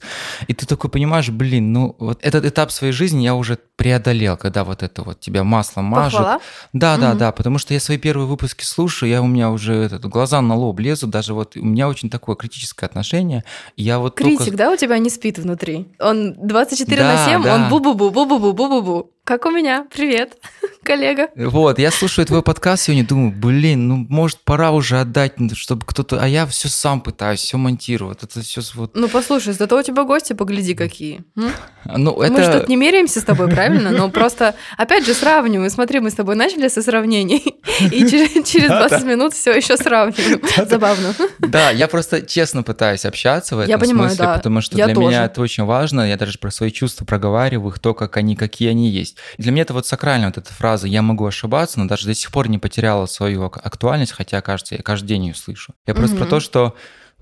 [0.47, 4.63] И ты такой понимаешь, блин, ну вот этот этап своей жизни я уже преодолел, когда
[4.63, 6.19] вот это вот тебя маслом мажут.
[6.19, 6.39] Похвала?
[6.73, 10.05] Да, да, да, потому что я свои первые выпуски слушаю, я у меня уже этот,
[10.05, 13.43] глаза на лоб лезут, даже вот у меня очень такое критическое отношение.
[13.75, 15.87] Я вот Критик, да, у тебя не спит внутри?
[15.99, 17.55] Он 24 да, на 7, да.
[17.55, 17.69] он
[18.69, 19.16] bo, bo, bo.
[19.27, 19.85] Как у меня.
[19.93, 20.37] Привет,
[20.83, 21.27] коллега.
[21.35, 26.17] Вот, я слушаю твой подкаст сегодня, думаю, блин, ну, может, пора уже отдать, чтобы кто-то...
[26.21, 28.23] А я все сам пытаюсь, все монтировать.
[28.23, 28.95] Это все вот...
[28.95, 31.25] Ну, послушай, зато у тебя гости, погляди, какие.
[31.35, 31.51] М?
[31.83, 32.31] Ну, это...
[32.31, 33.91] Мы же тут не меряемся с тобой, правильно?
[33.91, 35.69] Но просто, опять же, сравниваем.
[35.69, 37.43] Смотри, мы с тобой начали со сравнений,
[37.81, 40.41] и через, через 20 минут все еще сравниваем.
[40.65, 41.13] Забавно.
[41.39, 45.65] Да, я просто честно пытаюсь общаться в этом смысле, потому что для меня это очень
[45.65, 46.07] важно.
[46.07, 49.16] Я даже про свои чувства проговариваю, их то, как они, какие они есть.
[49.37, 52.13] И для меня это вот сакральная вот эта фраза «я могу ошибаться», но даже до
[52.13, 55.73] сих пор не потеряла свою ак- актуальность, хотя, кажется, я каждый день ее слышу.
[55.85, 56.25] Я просто Мгм.
[56.25, 56.75] про то, что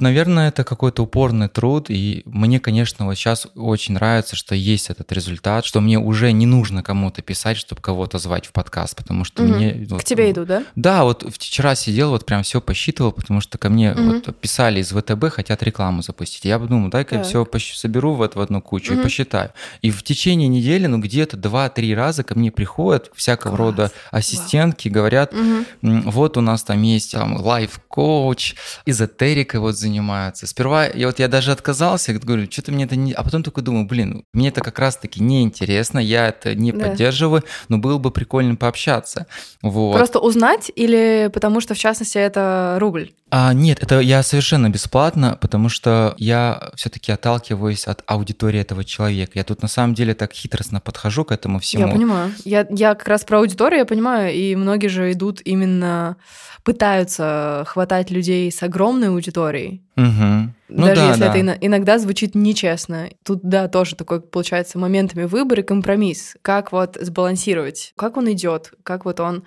[0.05, 5.09] Наверное, это какой-то упорный труд, и мне, конечно, вот сейчас очень нравится, что есть этот
[5.13, 9.41] результат, что мне уже не нужно кому-то писать, чтобы кого-то звать в подкаст, потому что
[9.43, 9.53] Мгм.
[9.53, 9.87] мне...
[9.89, 10.63] вот, К тебе идут, да?
[10.75, 14.21] да, вот вчера сидел, вот прям все посчитывал, потому что ко мне Мгм.
[14.25, 16.43] вот писали из ВТБ, хотят рекламу запустить.
[16.43, 17.29] Я подумал, дай-ка я Так.
[17.29, 19.03] все соберу вот в одну кучу и Мгм.
[19.03, 19.51] посчитаю.
[19.81, 23.59] И в течение недели, ну где-то 2-3 раза ко мне приходят всякого Класс.
[23.59, 25.65] рода ассистентки, говорят, Мгм.
[25.83, 28.55] М, Вот у нас там есть там лайф-коуч,
[28.85, 30.47] эзотерикой вот занимаются.
[30.47, 33.13] Сперва я вот я даже отказался, говорю, что-то мне это не...
[33.13, 36.85] А потом такой думаю, блин, мне это как раз-таки неинтересно, я это не Да.
[36.89, 39.27] поддерживаю, но было бы прикольно пообщаться.
[39.61, 39.95] Вот.
[39.95, 43.11] Просто узнать или потому что, в частности, это рубль?
[43.37, 49.33] А, нет, это я совершенно бесплатно, потому что я все-таки отталкиваюсь от аудитории этого человека.
[49.35, 51.87] Я тут на самом деле так хитростно подхожу к этому всему.
[51.87, 52.31] Я понимаю.
[52.45, 56.15] Я, я как раз про аудиторию, я понимаю, и многие же идут именно
[56.63, 59.84] пытаются хватать людей с огромной аудиторией.
[59.95, 60.53] Мгм.
[60.67, 61.29] Ну даже да, если да.
[61.29, 63.09] это ино- иногда звучит нечестно.
[63.23, 66.35] Тут, да, тоже такой, получается, моментами выбор и компромисс.
[66.41, 69.43] Как вот сбалансировать, как он идет, как вот он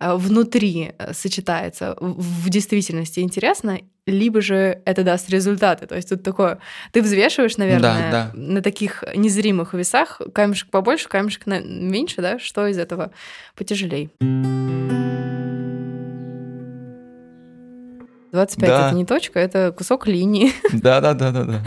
[0.00, 1.96] э, внутри э, сочетается.
[2.00, 5.86] В действительности интересно, либо же это даст результаты.
[5.86, 6.58] То есть тут такое,
[6.92, 8.30] ты взвешиваешь, наверное, да.
[8.34, 13.12] на таких незримых весах, камешек побольше, камешек меньше, да, что из этого
[13.54, 14.10] потяжелей.
[18.32, 18.86] 25 Да.
[18.88, 20.52] это не точка, это кусок линии.
[20.72, 21.62] Да, да, да, да, да.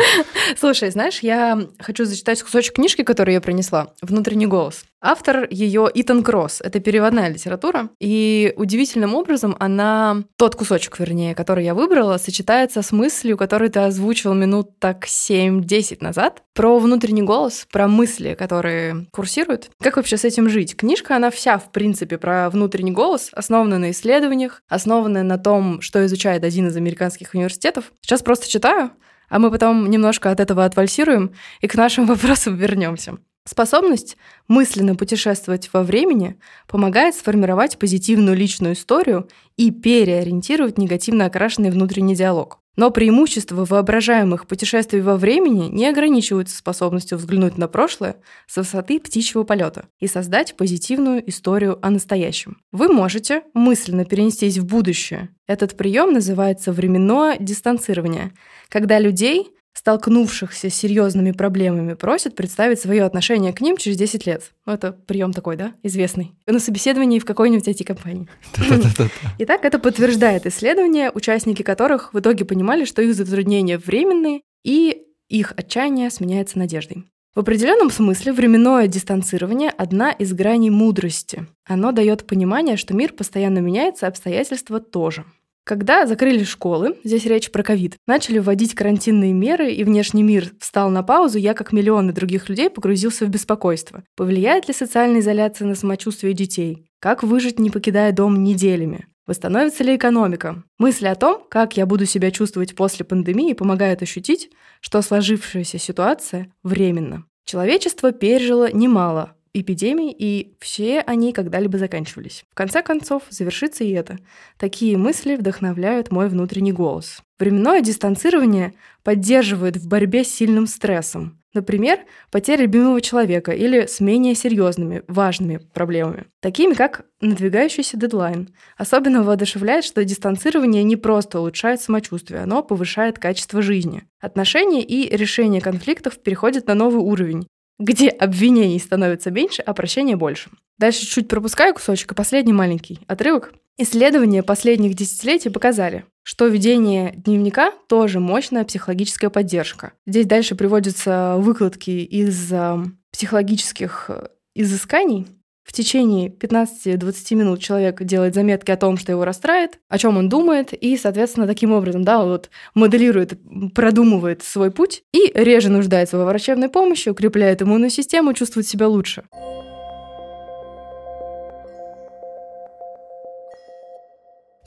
[0.57, 3.93] Слушай, знаешь, я хочу зачитать кусочек книжки, которую я принесла.
[4.01, 4.83] «Внутренний голос».
[5.01, 6.59] Автор ее Итан Кросс.
[6.61, 7.89] Это переводная литература.
[7.99, 13.79] И удивительным образом она, тот кусочек, вернее, который я выбрала, сочетается с мыслью, которую ты
[13.79, 19.69] озвучил минут так 7-10 назад, про внутренний голос, про мысли, которые курсируют.
[19.81, 20.75] Как вообще с этим жить?
[20.75, 26.05] Книжка, она вся, в принципе, про внутренний голос, основана на исследованиях, основана на том, что
[26.05, 27.93] изучает один из американских университетов.
[28.01, 28.91] Сейчас просто читаю,
[29.29, 33.17] а мы потом немножко от этого отвальсируем и к нашим вопросам вернемся.
[33.45, 42.15] Способность мысленно путешествовать во времени помогает сформировать позитивную личную историю и переориентировать негативно окрашенный внутренний
[42.15, 42.59] диалог.
[42.75, 48.15] Но преимущества воображаемых путешествий во времени не ограничиваются способностью взглянуть на прошлое
[48.47, 52.61] с высоты птичьего полета и создать позитивную историю о настоящем.
[52.71, 55.27] Вы можете мысленно перенестись в будущее.
[55.45, 58.31] Этот прием называется временное дистанцирование,
[58.69, 64.51] когда людей, столкнувшихся с серьезными проблемами, просят представить свое отношение к ним через 10 лет.
[64.65, 66.33] Ну, это прием такой, да, известный.
[66.45, 68.27] На собеседовании в какой-нибудь IT-компании.
[69.39, 75.53] Итак, это подтверждает исследования, участники которых в итоге понимали, что их затруднения временные, и их
[75.55, 77.05] отчаяние сменяется надеждой.
[77.35, 81.45] В определенном смысле временное дистанцирование– одна из граней мудрости.
[81.63, 85.25] Оно дает понимание, что мир постоянно меняется, обстоятельства тоже.
[85.69, 90.89] Когда закрыли школы, здесь речь про ковид, начали вводить карантинные меры, и внешний мир встал
[90.89, 94.03] на паузу, я, как миллионы других людей, погрузился в беспокойство.
[94.15, 96.87] Повлияет ли социальная изоляция на самочувствие детей?
[96.99, 99.05] Как выжить, не покидая дом неделями?
[99.27, 100.63] Восстановится ли экономика?
[100.79, 104.49] Мысли о том, как я буду себя чувствовать после пандемии, помогают ощутить,
[104.81, 107.25] что сложившаяся ситуация временна.
[107.45, 112.43] Человечество пережило немало эпидемий, и все они когда-либо заканчивались.
[112.51, 114.17] В конце концов, завершится и это.
[114.57, 117.21] Такие мысли вдохновляют мой внутренний голос.
[117.39, 121.39] Временное дистанцирование поддерживает в борьбе с сильным стрессом.
[121.53, 128.49] Например, потеря любимого человека или с менее серьезными, важными проблемами, такими как надвигающийся дедлайн.
[128.77, 134.03] Особенно воодушевляет, что дистанцирование не просто улучшает самочувствие, оно повышает качество жизни.
[134.21, 137.47] Отношения и решение конфликтов переходят на новый уровень,
[137.79, 140.49] где обвинений становится меньше, а прощения больше.
[140.77, 143.53] Дальше чуть пропускаю кусочек, и последний маленький отрывок.
[143.77, 149.93] Исследования последних десятилетий показали, что ведение дневника тоже мощная психологическая поддержка.
[150.05, 152.77] Здесь дальше приводятся выкладки из э,
[153.13, 155.27] психологических э, изысканий.
[155.69, 160.27] В течение 15-20 минут человек делает заметки о том, что его расстраивает, о чем он
[160.27, 163.39] думает, и, соответственно, таким образом, да, вот моделирует,
[163.75, 169.25] продумывает свой путь и реже нуждается во врачебной помощи, укрепляет иммунную систему, чувствует себя лучше.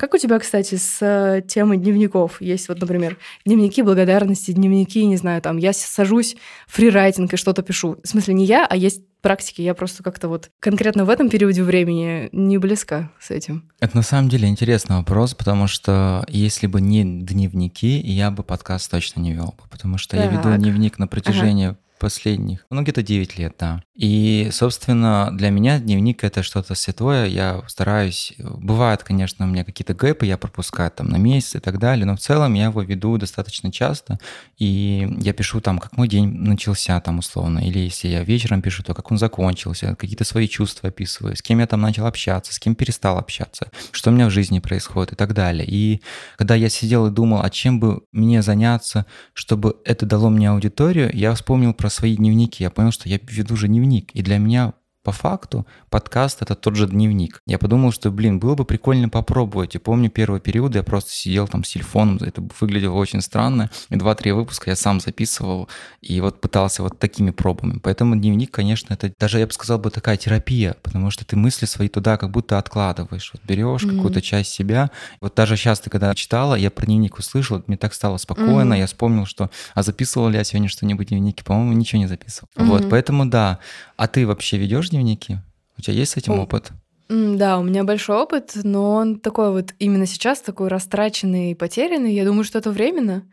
[0.02, 2.42] Как у тебя, кстати, с э, темой дневников?
[2.42, 6.34] Есть вот, например, дневники благодарности, дневники, не знаю, там, я сажусь
[6.66, 7.98] фрирайтинг и что-то пишу.
[8.02, 9.62] В смысле, не я, а есть практики.
[9.62, 13.70] Я просто как-то вот конкретно в этом периоде времени не близка с этим.
[13.78, 18.90] Это на самом деле интересный вопрос, потому что если бы не дневники, я бы подкаст
[18.90, 20.24] точно не вел бы, потому что так.
[20.24, 23.82] я веду дневник на протяжении ага последних, ну где-то 9 лет, да.
[23.94, 29.94] И, собственно, для меня дневник это что-то святое, я стараюсь, бывают, конечно, у меня какие-то
[29.94, 33.16] гэпы, я пропускаю там на месяц и так далее, но в целом я его веду
[33.18, 34.18] достаточно часто,
[34.58, 38.82] и я пишу там, как мой день начался там условно, или если я вечером пишу,
[38.82, 42.58] то как он закончился, какие-то свои чувства описываю, с кем я там начал общаться, с
[42.58, 45.66] кем перестал общаться, что у меня в жизни происходит и так далее.
[45.68, 46.02] И
[46.36, 51.10] когда я сидел и думал, а чем бы мне заняться, чтобы это дало мне аудиторию,
[51.14, 54.10] я вспомнил про свои дневники, я понял, что я веду же дневник.
[54.12, 57.42] И для меня по факту подкаст это тот же дневник.
[57.46, 59.74] Я подумал, что, блин, было бы прикольно попробовать.
[59.74, 63.70] И помню первый период, я просто сидел там с телефоном, это выглядело очень странно.
[63.90, 65.68] И два-три выпуска я сам записывал
[66.00, 67.80] и вот пытался вот такими пробами.
[67.82, 71.66] Поэтому дневник, конечно, это даже, я бы сказал, бы такая терапия, потому что ты мысли
[71.66, 73.30] свои туда как будто откладываешь.
[73.32, 73.96] Вот берешь mm-hmm.
[73.96, 74.90] какую-то часть себя.
[75.20, 78.78] Вот даже сейчас ты когда читала, я про дневник услышал, мне так стало спокойно, mm-hmm.
[78.78, 81.42] я вспомнил, что, а записывал ли я сегодня что-нибудь в дневнике?
[81.42, 82.48] По-моему, ничего не записывал.
[82.54, 82.64] Mm-hmm.
[82.66, 83.58] Вот, поэтому да.
[83.96, 85.38] А ты вообще ведешь дневники?
[85.78, 86.72] У тебя есть с этим опыт?
[87.08, 92.14] Да, у меня большой опыт, но он такой вот именно сейчас такой растраченный и потерянный.
[92.14, 93.24] Я думаю, что это временно.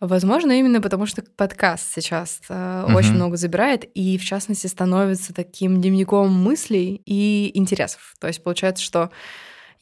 [0.00, 2.94] Возможно, именно потому что подкаст сейчас э, uh-huh.
[2.94, 8.14] очень много забирает и, в частности, становится таким дневником мыслей и интересов.
[8.20, 9.10] То есть получается, что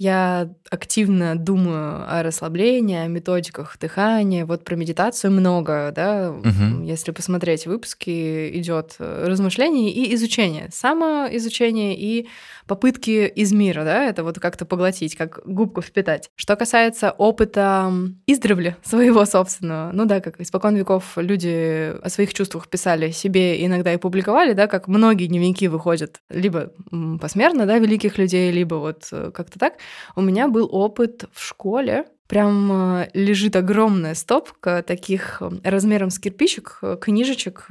[0.03, 4.45] я активно думаю о расслаблении, о методиках дыхания.
[4.45, 6.33] Вот про медитацию много, да.
[6.33, 6.83] Угу.
[6.85, 12.27] Если посмотреть выпуски, идет размышление и изучение, самоизучение и
[12.67, 16.31] попытки из мира, да, это вот как-то поглотить, как губку впитать.
[16.35, 17.93] Что касается опыта
[18.27, 23.93] издревле своего собственного, ну да, как испокон веков люди о своих чувствах писали себе иногда
[23.93, 26.73] и публиковали, да, как многие дневники выходят либо
[27.21, 29.75] посмертно, да, великих людей, либо вот э, как-то так.
[30.16, 36.18] У меня был опыт в школе, прям э, лежит огромная стопка таких э, размером с
[36.18, 37.66] кирпичик э, книжечек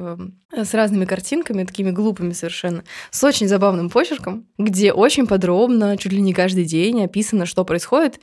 [0.55, 6.21] с разными картинками, такими глупыми совершенно, с очень забавным почерком, где очень подробно, чуть ли
[6.21, 8.19] не каждый день описано, что происходит.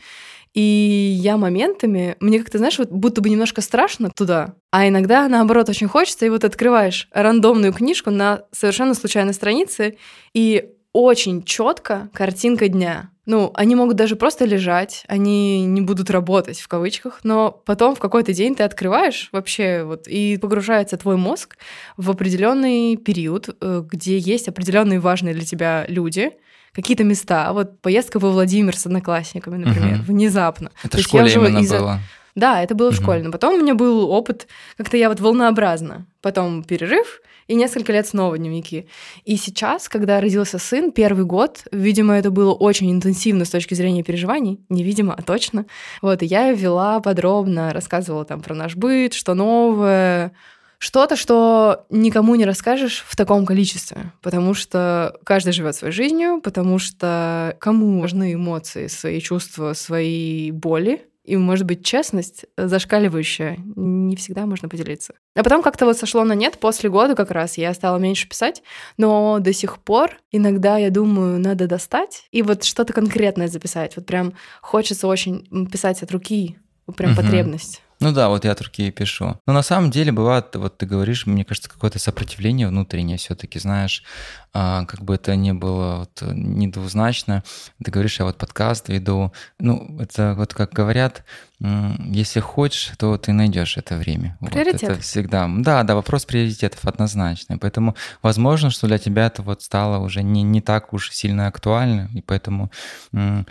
[0.55, 5.69] И я моментами, мне как-то, знаешь, вот будто бы немножко страшно туда, а иногда, наоборот,
[5.69, 9.97] очень хочется, и вот открываешь рандомную книжку на совершенно случайной странице,
[10.35, 13.11] и очень четко картинка дня.
[13.27, 17.99] Ну, они могут даже просто лежать, они не будут работать в кавычках, но потом в
[17.99, 21.59] какой-то день ты открываешь вообще вот и погружается твой мозг
[21.99, 26.33] в определенный период, э, где есть определенные важные для тебя люди,
[26.73, 27.53] какие-то места.
[27.53, 30.05] Вот поездка во Владимир с одноклассниками, например, угу.
[30.05, 30.71] внезапно.
[30.83, 32.01] Это в школе именно было.
[32.35, 32.95] Да, это было угу.
[32.95, 33.23] в школе.
[33.23, 34.47] Но потом у меня был опыт,
[34.77, 36.07] как-то я вот волнообразно.
[36.23, 38.87] Потом перерыв, и несколько лет снова дневники.
[39.25, 44.05] И сейчас, когда родился сын, первый год, видимо, это было очень интенсивно с точки зрения
[44.05, 45.67] переживаний, не видимо, а точно.
[46.03, 50.33] Вот, и я вела подробно, рассказывала там про наш быт, что новое,
[50.79, 56.79] что-то, что никому не расскажешь в таком количестве, потому что каждый живет своей жизнью, потому
[56.79, 64.47] что кому важны эмоции, свои чувства, свои боли, и, может быть, честность зашкаливающая, не всегда
[64.47, 65.15] можно поделиться.
[65.37, 68.63] А потом как-то вот сошло на нет, после года как раз я стала меньше писать,
[68.97, 73.97] но до сих пор иногда я думаю, надо достать и вот что-то конкретное записать.
[73.97, 76.59] Вот прям хочется очень писать от руки,
[76.97, 77.21] прям угу.
[77.21, 77.83] потребность.
[78.01, 79.41] Ну да, вот я от руки пишу.
[79.47, 84.05] Но на самом деле бывает, вот ты говоришь, мне кажется, какое-то сопротивление внутреннее все-таки, знаешь,
[84.53, 87.43] а, как бы это ни было вот, не двузначно.
[87.83, 89.33] Ты говоришь, я вот подкаст веду.
[89.59, 91.25] Ну, это вот как говорят,
[91.61, 94.39] если хочешь, то ты найдешь это время.
[94.41, 94.83] Приоритет.
[94.83, 95.51] Вот, это всегда.
[95.59, 97.59] Да, да, вопрос приоритетов однозначный.
[97.59, 102.11] Поэтому возможно, что для тебя это вот стало уже не, не так уж сильно актуально,
[102.15, 102.71] и поэтому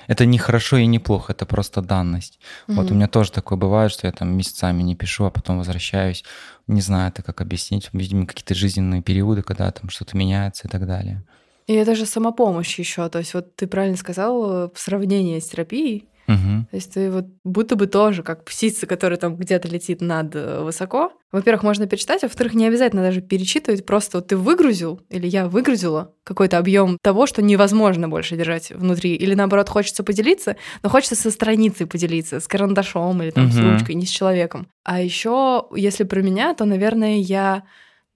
[0.07, 2.39] это не хорошо и не плохо, это просто данность.
[2.67, 2.77] Угу.
[2.77, 6.23] Вот у меня тоже такое бывает, что я там месяцами не пишу, а потом возвращаюсь.
[6.67, 7.89] Не знаю, это как объяснить.
[7.91, 11.23] Видимо, какие-то жизненные периоды, когда там что-то меняется и так далее.
[11.65, 13.09] И это же самопомощь еще.
[13.09, 16.67] То есть вот ты правильно сказал, э, в сравнении с терапией, Угу.
[16.69, 20.61] То есть ты вот будто бы тоже как птица, которая там где-то летит над э,
[20.61, 21.13] высоко.
[21.31, 23.85] Во-первых, можно перечитать, а во-вторых, не обязательно даже перечитывать.
[23.85, 29.15] Просто вот ты выгрузил, или я выгрузила какой-то объем того, что невозможно больше держать внутри.
[29.15, 33.53] Или наоборот, хочется поделиться, но хочется со страницей поделиться, с карандашом или там угу.
[33.53, 34.67] с ручкой, не с человеком.
[34.83, 37.63] А еще, если про меня, то, наверное, я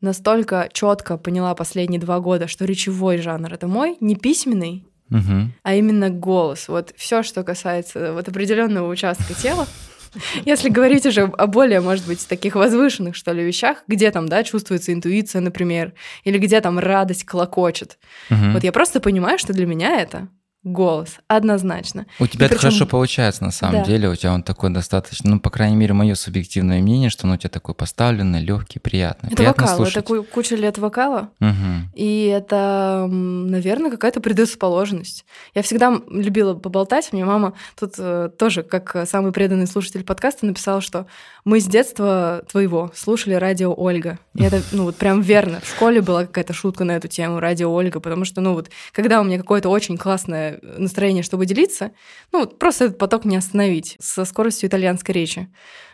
[0.02, 5.54] настолько четко поняла последние два года, что речевой жанр это мой, не письменный, Мгм.
[5.62, 6.68] а именно голос.
[6.68, 9.68] Вот все, что касается вот определенного участка тела.
[10.46, 14.44] Если говорить уже о более, может быть, таких возвышенных, что ли, вещах, где там, да,
[14.44, 15.94] чувствуется интуиция, например,
[16.24, 17.98] или где там радость клокочет.
[18.30, 18.54] Мгм.
[18.54, 20.28] Вот я просто понимаю, что для меня это
[20.64, 22.06] голос, однозначно.
[22.20, 23.86] У тебя это причем- хорошо получается, на самом Да.
[23.86, 24.10] деле.
[24.10, 27.38] У тебя он такой достаточно, ну, по крайней мере, мое субъективное мнение, что он у
[27.38, 29.28] тебя такой поставленный, легкий, приятный.
[29.30, 29.98] Это Приятно вокал, слушать.
[29.98, 31.90] это ку- куча лет вокала, Мгм.
[31.96, 35.26] и это, наверное, какая-то предрасположенность.
[35.56, 37.12] Я всегда любила поболтать.
[37.12, 41.08] Мне мама тут э, тоже, как самый преданный слушатель подкаста, написала, что
[41.44, 44.20] мы с детства твоего слушали радио Ольга.
[44.36, 45.60] И это, ну, вот прям верно.
[45.64, 49.20] В школе была какая-то шутка на эту тему, радио Ольга, потому что, ну, вот, когда
[49.20, 51.92] у меня какое-то очень классное настроение, чтобы делиться,
[52.32, 55.48] ну, вот просто этот поток не остановить со скоростью итальянской речи.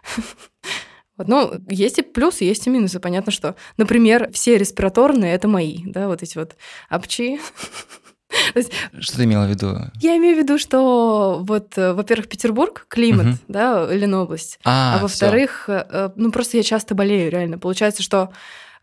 [1.18, 3.00] Вот, ну, есть и плюсы, есть и минусы.
[3.00, 6.56] Понятно, что, например, все респираторные— это мои, да, вот эти вот
[6.90, 7.40] апчи.
[8.56, 9.78] Есть Что ты имела в виду?
[10.02, 13.40] я имею в виду, что вот, э, во-первых, Петербург, климат, Мгм.
[13.48, 14.60] да, Ленобласть.
[14.64, 15.02] А, А, всё.
[15.04, 17.58] во-вторых, э, э, ну просто я часто болею, реально.
[17.58, 18.30] Получается, что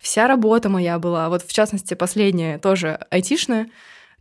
[0.01, 3.68] вся работа моя была, вот в частности последняя тоже айтишная,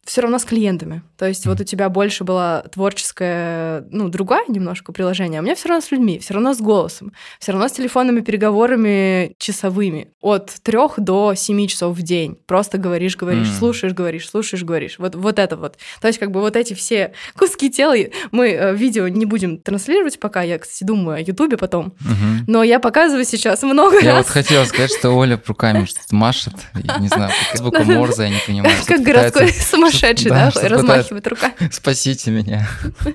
[0.05, 1.01] все равно с клиентами.
[1.17, 5.55] То есть вот у тебя больше была творческая, ну, другая немножко приложение, а у меня
[5.55, 10.09] все равно с людьми, все равно с голосом, все равно с телефонными переговорами часовыми.
[10.21, 12.37] От трех до семи часов в день.
[12.47, 13.53] Просто говоришь, говоришь, М.
[13.53, 14.95] слушаешь, говоришь, слушаешь, говоришь.
[14.99, 15.77] Вот, вот это вот.
[16.01, 17.95] То есть как бы вот эти все куски тела,
[18.31, 22.43] мы э, видео не будем транслировать пока, я, кстати, думаю о Ютубе потом, Мгм.
[22.47, 24.25] но я показываю сейчас много Я раз.
[24.25, 27.31] вот хотела сказать, что Оля руками машет, и не знаю,
[27.71, 27.85] как.
[27.85, 28.75] Морзе, я не понимаю.
[28.85, 29.49] Как городской
[29.93, 31.53] сумасшедший, да, да, размахивает руками.
[31.71, 32.67] Спасите меня.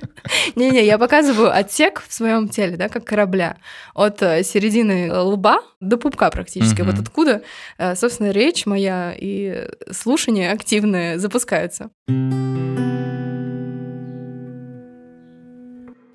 [0.56, 3.56] Не-не, я показываю отсек в своем теле, да, как корабля,
[3.94, 6.82] от э, середины лба до пупка практически.
[6.82, 7.42] Вот откуда,
[7.78, 11.90] э, собственно, речь моя и слушание активное запускаются.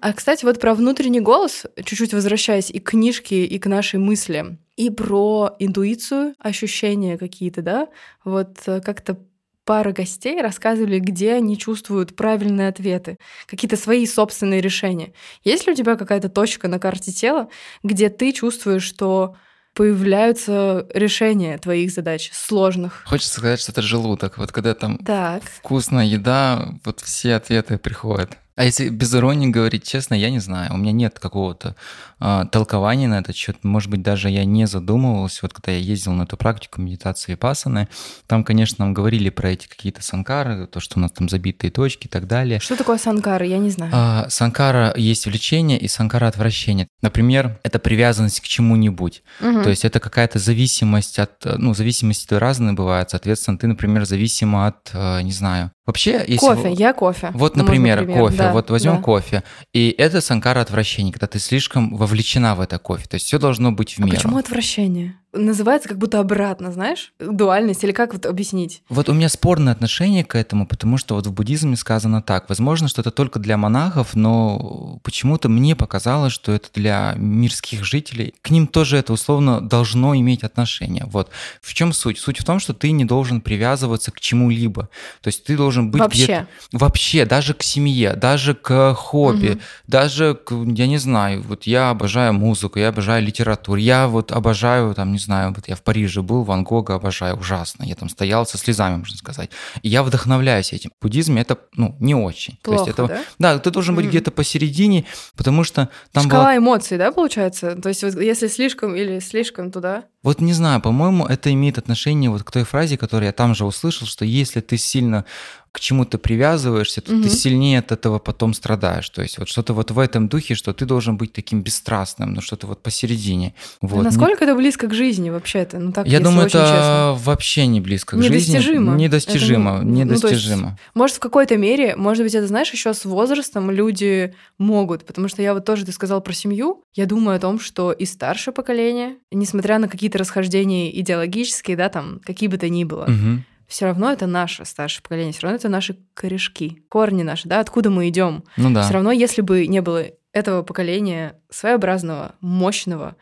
[0.01, 4.57] А, кстати, вот про внутренний голос, чуть-чуть возвращаясь и к книжке, и к нашей мысли,
[4.75, 7.87] и про интуицию, ощущения какие-то, да,
[8.25, 9.17] вот э, как-то
[9.65, 15.13] пара гостей рассказывали, где они чувствуют правильные ответы, какие-то свои собственные решения.
[15.43, 17.49] Есть ли у тебя какая-то точка на карте тела,
[17.83, 19.35] где ты чувствуешь, что
[19.73, 23.03] появляются решения твоих задач сложных?
[23.05, 24.37] Хочется сказать, что это желудок.
[24.37, 25.43] Вот когда там Так.
[25.43, 28.37] вкусная еда, вот все ответы приходят.
[28.55, 30.73] А если без иронии говорить, честно, я не знаю.
[30.73, 31.75] У меня нет какого-то
[32.19, 33.63] а, толкования на этот счет.
[33.63, 35.39] Может быть, даже я не задумывался.
[35.41, 37.87] Вот когда я ездил на эту практику медитации пасаны,
[38.27, 42.05] там, конечно, нам говорили про эти какие-то санкары, то, что у нас там забитые точки
[42.05, 42.59] и так далее.
[42.59, 43.45] Что такое санкара?
[43.45, 43.91] Я не знаю.
[43.93, 46.87] А, санкара есть влечение и санкара отвращение.
[47.01, 49.23] Например, это привязанность к чему-нибудь.
[49.41, 49.63] Мгм.
[49.63, 53.09] То есть это какая-то зависимость от, э, ну, зависимости разные бывают.
[53.09, 55.71] Соответственно, ты, например, зависима от, э, не знаю.
[55.85, 57.31] Вообще, если кофе, вы- я кофе.
[57.33, 58.37] Вот, Ну, например, пример, кофе.
[58.37, 59.01] да, вот возьмем да.
[59.01, 59.43] кофе.
[59.73, 63.05] И это санкара отвращения, когда ты слишком вовлечена в это кофе.
[63.07, 64.15] То есть все должно быть в А меру.
[64.15, 65.15] почему отвращение?
[65.33, 67.11] Называется как будто обратно, знаешь?
[67.19, 68.83] Дуальность или как вот объяснить?
[68.87, 72.47] Вот у меня спорное отношение к этому, потому что вот в буддизме сказано так.
[72.49, 78.35] Возможно, что это только для монахов, но почему-то мне показалось, что это для мирских жителей.
[78.43, 81.05] К ним тоже это условно должно иметь отношение.
[81.07, 81.31] Вот.
[81.61, 82.19] В чем суть?
[82.19, 84.89] Суть в том, что ты не должен привязываться к чему-либо.
[85.21, 85.99] То есть ты должен быть.
[85.99, 86.45] Вообще.
[86.71, 89.61] Вообще, даже к семье, даже к хобби, Мгм.
[89.87, 94.93] даже к, я не знаю, вот я обожаю музыку, я обожаю литературу, я вот обожаю,
[94.93, 98.45] там, не знаю, вот я в Париже был, Ван Гога обожаю, ужасно, я там стоял
[98.45, 99.49] со слезами, можно сказать.
[99.81, 100.91] И я вдохновляюсь этим.
[100.99, 102.57] В буддизме это, ну, не очень.
[102.61, 103.23] То Плохо, есть это, да?
[103.39, 104.11] да, ты должен быть Мгм.
[104.11, 105.05] где-то посередине,
[105.35, 107.75] потому что там была Шкала эмоций, да, получается?
[107.75, 110.05] То есть вот если слишком или слишком туда?
[110.23, 113.65] Вот не знаю, по-моему, это имеет отношение вот к той фразе, которую я там же
[113.65, 115.25] услышал, что если ты сильно
[115.73, 117.23] к чему-то привязываешься, то Мгм.
[117.23, 119.09] ты сильнее от этого потом страдаешь.
[119.09, 122.41] То есть вот что-то вот в этом духе, что ты должен быть таким бесстрастным, ну
[122.41, 123.55] что-то вот посередине.
[123.81, 124.03] Вот.
[124.03, 125.79] насколько это близко к жизни вообще-то?
[125.79, 127.17] Ну так, Не- Я думаю, это честно.
[127.23, 128.35] вообще не близко к жизни.
[128.35, 128.95] Недостижимо.
[128.95, 129.75] Недостижимо.
[129.77, 130.77] Это не- ну, есть недостижимо.
[130.93, 135.41] Может, в какой-то мере, может быть, это, знаешь, еще с возрастом люди могут, потому что
[135.41, 139.15] я вот тоже, ты сказал про семью, я думаю о том, что и старшее поколение,
[139.31, 143.45] несмотря на какие-то расхождения идеологические, да, там, какие бы то ни было, Мгм.
[143.67, 147.89] все равно это наше старшее поколение, все равно это наши корешки, корни наши, да, откуда
[147.89, 148.43] мы идем.
[148.57, 148.83] Ну да.
[148.83, 153.15] Все равно, если бы не было этого поколения своеобразного, мощного,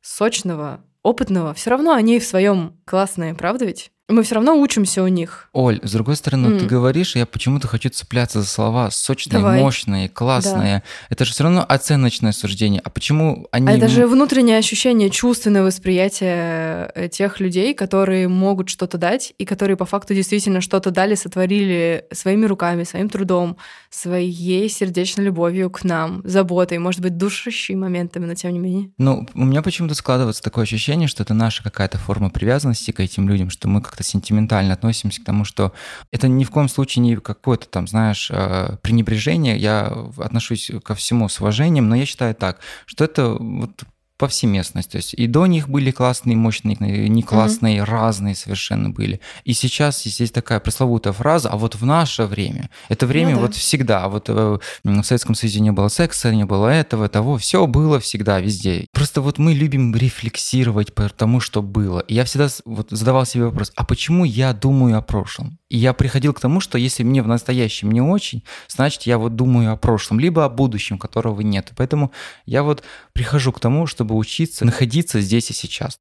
[0.00, 3.90] сочного, опытного, все равно они в своем классные, правда ведь?
[4.12, 5.48] Мы все равно учимся у них.
[5.52, 6.58] Оль, с другой стороны, mm.
[6.60, 9.58] ты говоришь, я почему-то хочу цепляться за слова сочные, Давай.
[9.58, 10.76] мощные, классные.
[10.76, 10.82] Да.
[11.08, 12.82] Это же все равно оценочное суждение.
[12.84, 13.66] А почему они...
[13.68, 19.46] А это же внутреннее ощущение, чувственное восприятие э, тех людей, которые могут что-то дать, и
[19.46, 23.56] которые по факту действительно что-то дали, сотворили своими руками, своим трудом,
[23.88, 28.90] своей сердечной любовью к нам, заботой, может быть, душащими моментами, но тем не менее.
[28.98, 33.28] Ну, у меня почему-то складывается такое ощущение, что это наша какая-то форма привязанности к этим
[33.28, 35.72] людям, что мы как-то сентиментально относимся к тому, что
[36.10, 39.56] это ни в коем случае не какое-то там, знаешь, э, пренебрежение.
[39.56, 39.86] Я
[40.18, 43.84] отношусь ко всему с уважением, но я считаю так, что это вот
[44.22, 44.92] повсеместность.
[44.92, 47.84] То есть и до них были классные, мощные, не классные, mm-hmm.
[47.84, 49.20] разные совершенно были.
[49.42, 53.42] И сейчас есть такая пресловутая фраза, а вот в наше время, это время ну, да.
[53.42, 57.36] вот всегда, а вот э, в Советском Союзе не было секса, не было этого, того,
[57.36, 58.86] все было всегда, везде.
[58.92, 61.98] Просто вот мы любим рефлексировать по тому, что было.
[61.98, 65.58] И я всегда вот задавал себе вопрос, а почему я думаю о прошлом?
[65.68, 69.34] И я приходил к тому, что если мне в настоящем не очень, значит, я вот
[69.34, 71.72] думаю о прошлом, либо о будущем, которого нет.
[71.76, 72.12] Поэтому
[72.44, 75.98] я вот прихожу к тому, чтобы чтобы учиться находиться здесь и сейчас.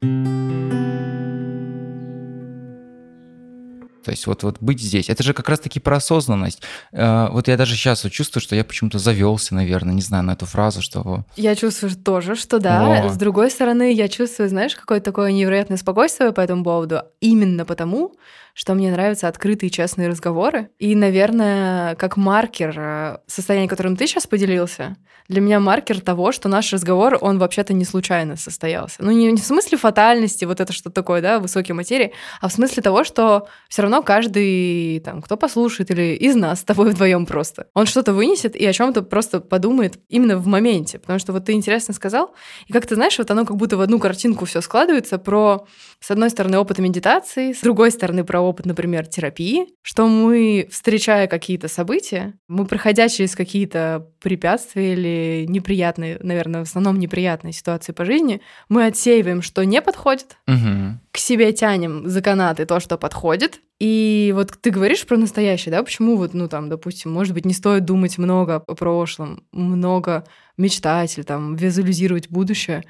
[4.04, 5.10] То есть вот, вот быть здесь.
[5.10, 6.64] Это же как раз-таки про осознанность.
[6.92, 10.32] Э, вот я даже сейчас вот чувствую, что я почему-то завелся, наверное, не знаю, на
[10.32, 11.24] эту фразу, что...
[11.36, 13.06] Я чувствую тоже, что да.
[13.06, 13.10] О.
[13.10, 17.04] С другой стороны, я чувствую, знаешь, какое-то такое невероятное спокойствие по этому поводу.
[17.20, 18.16] Именно потому,
[18.54, 20.70] что мне нравятся открытые честные разговоры.
[20.80, 24.98] И, наверное, как маркер э, состояния, которым ты сейчас поделился,
[25.32, 28.98] для меня маркер того, что наш разговор, он вообще-то не случайно состоялся.
[29.00, 32.54] Ну, не, не в смысле фатальности, вот это что такое, да, высокие материи, а в
[32.54, 37.26] смысле того, что все равно каждый, там, кто послушает или из нас с тобой вдвоем
[37.26, 41.00] просто, он что-то вынесет и о чем-то просто подумает именно в моменте.
[41.00, 42.34] Потому что вот ты интересно сказал,
[42.68, 45.66] и как ты знаешь, вот оно как будто в одну картинку все складывается про,
[46.02, 51.28] с одной стороны, опыт медитации, с другой стороны, про опыт, например, терапии, что мы, встречая
[51.28, 58.06] какие-то события, мы, проходя через какие-то препятствия или неприятные, наверное, в основном неприятные ситуации по
[58.06, 61.00] жизни, мы отсеиваем, что не подходит, угу.
[61.12, 63.62] к себе тянем за канаты то, что подходит.
[63.80, 67.54] И вот ты говоришь про настоящее, да, почему вот, ну там, допустим, может быть, не
[67.54, 70.26] стоит думать много о прошлом, много
[70.58, 72.84] мечтать или там визуализировать будущее.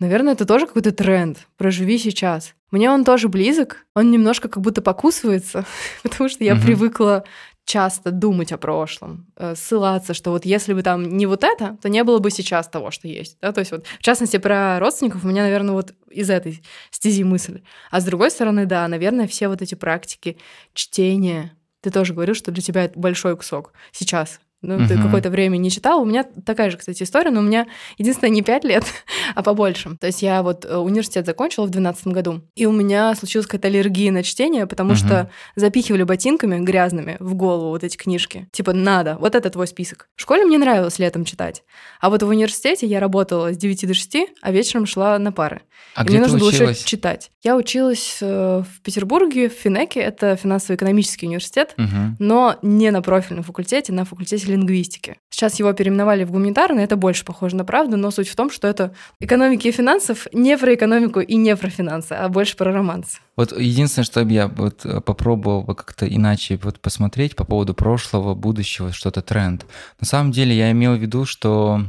[0.00, 1.46] Наверное, это тоже какой-то тренд.
[1.56, 2.54] Проживи сейчас.
[2.70, 3.86] Мне он тоже близок.
[3.94, 5.66] Он немножко как будто покусывается,
[6.02, 6.62] потому что я угу.
[6.62, 7.24] привыкла
[7.66, 11.88] часто думать о прошлом, э, ссылаться, что вот если бы там не вот это, то
[11.88, 13.36] не было бы сейчас того, что есть.
[13.40, 13.52] Да?
[13.52, 17.60] То есть вот, в частности, про родственников у меня, наверное, вот из этой стези мысль.
[17.90, 20.36] А с другой стороны, да, наверное, все вот эти практики
[20.74, 24.86] чтения, ты тоже говорил, что для тебя это большой кусок сейчас ну, угу.
[24.86, 26.02] ты какое-то время не читал.
[26.02, 28.84] У меня такая же, кстати, история, но у меня единственное не 5 лет,
[29.34, 29.96] а побольше.
[29.98, 33.68] То есть я вот э, университет закончила в 2012 году, и у меня случилась какая-то
[33.68, 34.98] аллергия на чтение, потому угу.
[34.98, 38.48] что запихивали ботинками грязными в голову вот эти книжки.
[38.52, 40.08] Типа, надо, вот это твой список.
[40.16, 41.62] В школе мне нравилось летом читать.
[42.00, 45.62] А вот в университете я работала с 9 до 6, а вечером шла на пары.
[45.94, 47.30] А и где мне нужно было еще читать.
[47.42, 52.16] Я училась э, в Петербурге, в Финеке, это финансово-экономический университет, угу.
[52.18, 55.16] но не на профильном факультете, на факультете лингвистики.
[55.30, 58.68] Сейчас его переименовали в гуманитарный, это больше похоже на правду, но суть в том, что
[58.68, 63.20] это экономики и финансов не про экономику и не про финансы, а больше про романс.
[63.36, 68.34] Вот единственное, что я вот э, попробовал бы как-то иначе вот посмотреть по поводу прошлого,
[68.34, 69.66] будущего, что-то тренд.
[70.00, 71.80] На самом деле я имел в виду, что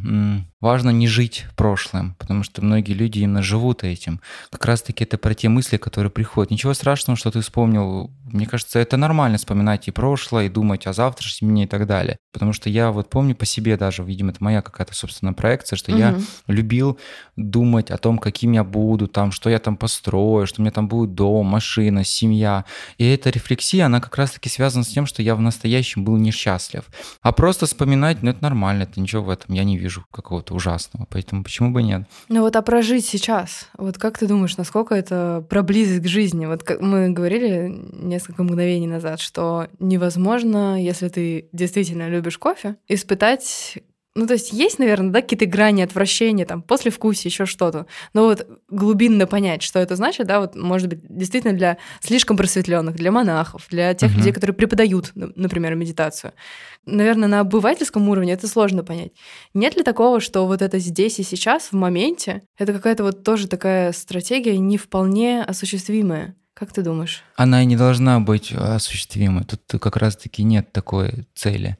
[0.61, 4.21] важно не жить прошлым, потому что многие люди именно живут этим.
[4.51, 6.51] Как раз-таки это про те мысли, которые приходят.
[6.51, 8.11] Ничего страшного, что ты вспомнил.
[8.23, 12.17] Мне кажется, это нормально вспоминать и прошлое, и думать о завтрашнем дне и так далее.
[12.31, 15.91] Потому что я вот помню по себе даже, видимо, это моя какая-то собственная проекция, что
[15.91, 15.99] угу.
[15.99, 16.97] я любил
[17.35, 20.87] думать о том, каким я буду, там, что я там построю, что у меня там
[20.87, 22.65] будет дом, машина, семья.
[22.97, 26.83] И эта рефлексия, она как раз-таки связана с тем, что я в настоящем был несчастлив.
[27.21, 30.55] А просто вспоминать, ну это нормально, это ничего в этом, я не вижу какого-то чего-то
[30.55, 31.07] ужасного.
[31.09, 32.03] Поэтому почему бы нет?
[32.29, 36.45] Ну вот а прожить сейчас, вот как ты думаешь, насколько это про близость к жизни?
[36.45, 43.79] Вот как мы говорили несколько мгновений назад, что невозможно, если ты действительно любишь кофе, испытать
[44.13, 47.85] ну, то есть есть, наверное, да, какие-то грани отвращения, там, после вкуса, еще что-то.
[48.13, 52.95] Но вот глубинно понять, что это значит, да, вот, может быть, действительно для слишком просветленных,
[52.95, 54.17] для монахов, для тех uh-huh.
[54.17, 56.33] людей, которые преподают, например, медитацию.
[56.85, 59.13] Наверное, на обывательском уровне это сложно понять.
[59.53, 63.47] Нет ли такого, что вот это здесь и сейчас, в моменте, это какая-то вот тоже
[63.47, 66.35] такая стратегия не вполне осуществимая?
[66.53, 67.23] Как ты думаешь?
[67.37, 69.45] Она и не должна быть осуществимой.
[69.45, 71.77] Тут как раз-таки нет такой цели.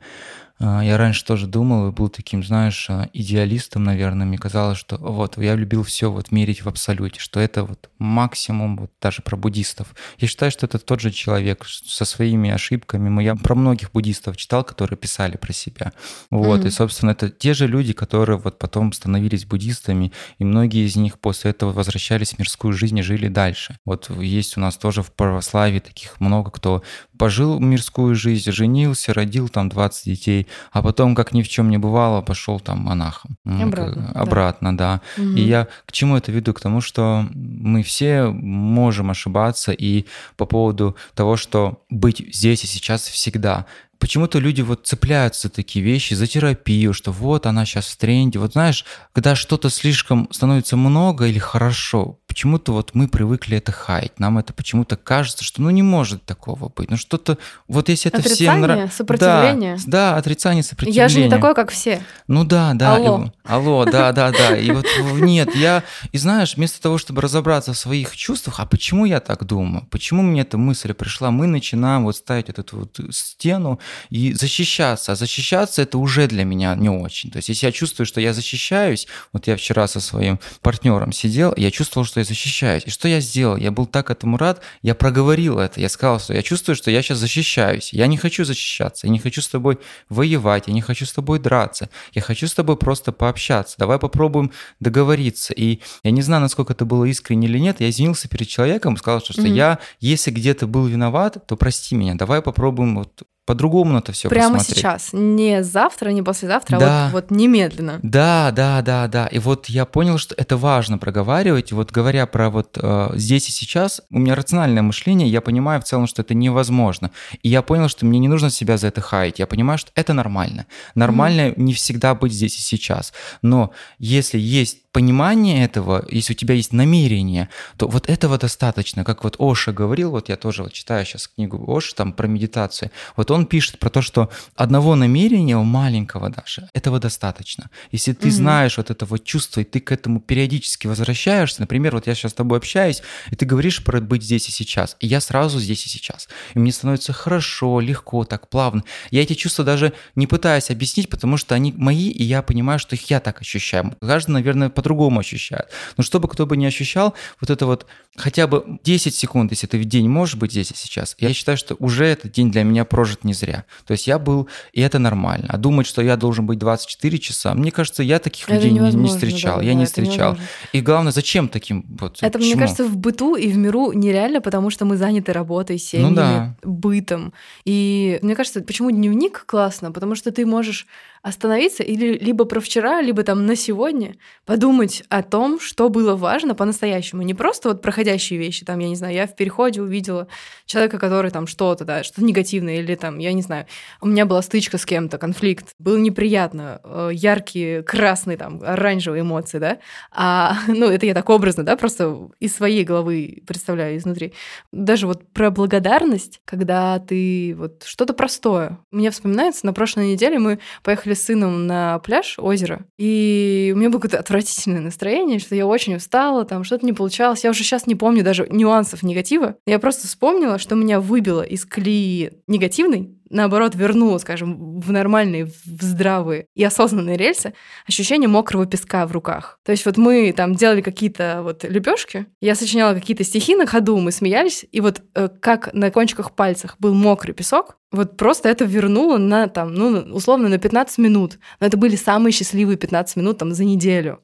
[0.63, 4.27] А, я раньше тоже думал и был таким, знаешь, а, идеалистом, наверное.
[4.27, 8.77] Мне казалось, что вот я любил все вот мерить в абсолюте, что это вот максимум,
[8.77, 9.95] вот даже про буддистов.
[10.19, 13.23] Я считаю, что это тот же человек со своими ошибками.
[13.23, 15.93] Я про многих буддистов читал, которые писали про себя.
[16.29, 16.67] Вот, mm-hmm.
[16.67, 21.19] и, собственно, это те же люди, которые вот потом становились буддистами, и многие из них
[21.19, 23.77] после этого возвращались в мирскую жизнь и жили дальше.
[23.85, 26.83] Вот есть у нас тоже в православии таких много, кто
[27.17, 31.77] пожил мирскую жизнь, женился, родил там 20 детей, а потом, как ни в чем не
[31.77, 33.37] бывало, пошел там монахом.
[33.45, 34.11] Обратно.
[34.13, 35.01] Обратно, да.
[35.17, 35.23] да.
[35.23, 35.31] Угу.
[35.33, 36.53] И я к чему это веду?
[36.53, 40.05] К тому, что мы все можем ошибаться, и
[40.37, 43.65] по поводу того, что быть здесь и сейчас всегда
[44.01, 48.39] почему-то люди вот цепляются за такие вещи, за терапию, что вот она сейчас в тренде.
[48.39, 48.83] Вот знаешь,
[49.13, 54.19] когда что-то слишком становится много или хорошо, почему-то вот мы привыкли это хаять.
[54.19, 56.89] Нам это почему-то кажется, что ну не может такого быть.
[56.89, 57.37] Ну что-то,
[57.67, 58.97] вот если это отрицание, всем нравится...
[58.97, 59.75] сопротивление.
[59.85, 61.03] Да, да, отрицание, сопротивление.
[61.03, 62.01] Я же не такой, как все.
[62.27, 62.95] Ну да, да.
[62.95, 63.25] Алло.
[63.25, 64.57] И, алло, да, да, да.
[64.57, 65.83] И вот нет, я...
[66.11, 69.85] И знаешь, вместо того, чтобы разобраться в своих чувствах, а почему я так думаю?
[69.91, 71.29] Почему мне эта мысль пришла?
[71.29, 73.79] Мы начинаем вот ставить эту вот стену
[74.09, 75.11] и защищаться.
[75.11, 77.31] А защищаться это уже для меня не очень.
[77.31, 81.53] То есть если я чувствую, что я защищаюсь, вот я вчера со своим партнером сидел,
[81.57, 82.83] я чувствовал, что я защищаюсь.
[82.85, 83.57] И что я сделал?
[83.57, 87.01] Я был так этому рад, я проговорил это, я сказал, что я чувствую, что я
[87.01, 87.93] сейчас защищаюсь.
[87.93, 89.79] Я не хочу защищаться, я не хочу с тобой
[90.09, 93.75] воевать, я не хочу с тобой драться, я хочу с тобой просто пообщаться.
[93.77, 95.53] Давай попробуем договориться.
[95.53, 99.21] И я не знаю, насколько это было искренне или нет, я извинился перед человеком, сказал,
[99.21, 99.55] что, что mm-hmm.
[99.55, 104.29] я, если где-то был виноват, то прости меня, давай попробуем вот по-другому на это все
[104.29, 104.77] Прямо посмотреть.
[104.77, 107.05] сейчас, не завтра, не послезавтра, да.
[107.07, 107.99] а вот, вот немедленно.
[108.03, 109.27] Да, да, да, да.
[109.27, 111.71] И вот я понял, что это важно проговаривать.
[111.71, 115.85] Вот говоря про вот э, здесь и сейчас, у меня рациональное мышление, я понимаю в
[115.85, 117.11] целом, что это невозможно.
[117.41, 119.39] И я понял, что мне не нужно себя за это хаять.
[119.39, 120.67] Я понимаю, что это нормально.
[120.93, 121.61] Нормально mm-hmm.
[121.61, 123.11] не всегда быть здесь и сейчас.
[123.41, 129.03] Но если есть понимание этого, если у тебя есть намерение, то вот этого достаточно.
[129.03, 132.91] Как вот Оша говорил, вот я тоже вот читаю сейчас книгу Оша там про медитацию,
[133.15, 137.69] вот он пишет про то, что одного намерения, маленького даже, этого достаточно.
[137.91, 138.31] Если ты mm-hmm.
[138.31, 142.31] знаешь вот это вот чувство, и ты к этому периодически возвращаешься, например, вот я сейчас
[142.31, 145.85] с тобой общаюсь, и ты говоришь про быть здесь и сейчас, и я сразу здесь
[145.85, 146.27] и сейчас.
[146.53, 148.83] И мне становится хорошо, легко, так плавно.
[149.09, 152.95] Я эти чувства даже не пытаюсь объяснить, потому что они мои, и я понимаю, что
[152.95, 153.95] их я так ощущаю.
[154.01, 155.67] Каждый, наверное, по-другому ощущает.
[155.97, 159.77] Но чтобы кто бы не ощущал, вот это вот хотя бы 10 секунд, если ты
[159.77, 162.83] в день можешь быть здесь и сейчас, я считаю, что уже этот день для меня
[162.83, 163.65] прожит не зря.
[163.85, 165.45] То есть я был, и это нормально.
[165.49, 168.79] А думать, что я должен быть 24 часа, мне кажется, я таких это людей не,
[168.79, 169.57] не встречал.
[169.57, 170.37] Да, я да, не встречал.
[170.73, 172.17] И главное, зачем таким вот?
[172.21, 172.53] Это, почему?
[172.53, 176.15] мне кажется, в быту и в миру нереально, потому что мы заняты работой, семьями, ну,
[176.15, 176.55] да.
[176.63, 177.33] бытом.
[177.65, 179.91] И мне кажется, почему дневник классно?
[179.91, 180.87] Потому что ты можешь
[181.21, 184.15] остановиться или либо про вчера, либо там на сегодня
[184.45, 187.21] подумать о том, что было важно по-настоящему.
[187.21, 190.27] Не просто вот проходящие вещи, там, я не знаю, я в переходе увидела
[190.65, 193.67] человека, который там что-то, да, что-то негативное, или там, я не знаю,
[194.01, 199.59] у меня была стычка с кем-то, конфликт, было неприятно, э, яркие, красные, там, оранжевые эмоции,
[199.59, 199.77] да,
[200.11, 204.33] а, ну, это я так образно, да, просто из своей головы представляю изнутри.
[204.71, 208.79] Даже вот про благодарность, когда ты вот что-то простое.
[208.89, 213.77] Мне вспоминается, на прошлой неделе мы поехали поехали с сыном на пляж, озеро, и у
[213.77, 217.43] меня было какое-то отвратительное настроение, что я очень устала, там что-то не получалось.
[217.43, 219.55] Я уже сейчас не помню даже нюансов негатива.
[219.65, 225.81] Я просто вспомнила, что меня выбило из колеи негативной, наоборот, вернуло, скажем, в нормальные, в
[225.81, 227.53] здравые и осознанные рельсы
[227.87, 229.59] ощущение мокрого песка в руках.
[229.63, 233.97] То есть вот мы там делали какие-то вот лепешки, я сочиняла какие-то стихи на ходу,
[233.97, 238.65] мы смеялись, и вот э, как на кончиках пальцах был мокрый песок, вот просто это
[238.65, 241.39] вернуло на там, ну, условно, на 15 минут.
[241.59, 244.21] Но это были самые счастливые 15 минут там за неделю.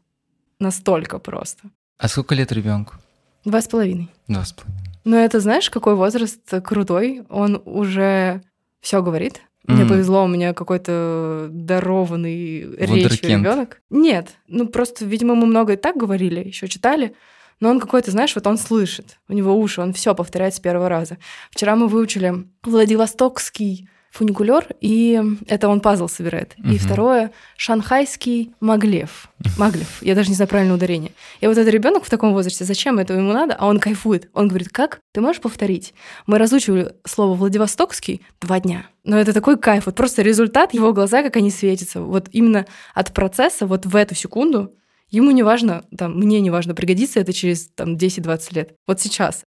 [0.59, 1.63] Настолько просто.
[1.97, 2.95] А сколько лет ребенку?
[3.43, 4.09] Два с половиной.
[4.27, 4.87] Два с половиной.
[5.03, 7.23] Но это знаешь, какой возраст крутой?
[7.29, 8.41] Он уже
[8.81, 9.41] все говорит.
[9.65, 9.89] Мне mm.
[9.89, 13.81] повезло, у меня какой-то дарованный речь ребенок.
[13.89, 17.15] Нет, ну просто, видимо, мы много и так говорили, еще читали.
[17.59, 20.89] Но он какой-то, знаешь, вот он слышит, у него уши, он все повторяет с первого
[20.89, 21.17] раза.
[21.49, 26.55] Вчера мы выучили Владивостокский фуникулер, и это он пазл собирает.
[26.57, 26.69] Угу.
[26.69, 29.29] И второе шанхайский маглев.
[29.57, 30.01] Маглев.
[30.01, 31.11] Я даже не знаю правильное ударение.
[31.39, 33.55] И вот этот ребенок в таком возрасте, зачем это ему надо?
[33.55, 34.29] А он кайфует.
[34.33, 34.99] Он говорит, как?
[35.13, 35.93] Ты можешь повторить?
[36.25, 38.87] Мы разучивали слово Владивостокский два дня.
[39.03, 39.85] Но это такой кайф.
[39.85, 42.01] Вот просто результат его глаза, как они светятся.
[42.01, 44.73] Вот именно от процесса вот в эту секунду
[45.09, 48.73] ему не важно, там, мне не важно, пригодится это через там 10-20 лет.
[48.87, 49.43] Вот сейчас.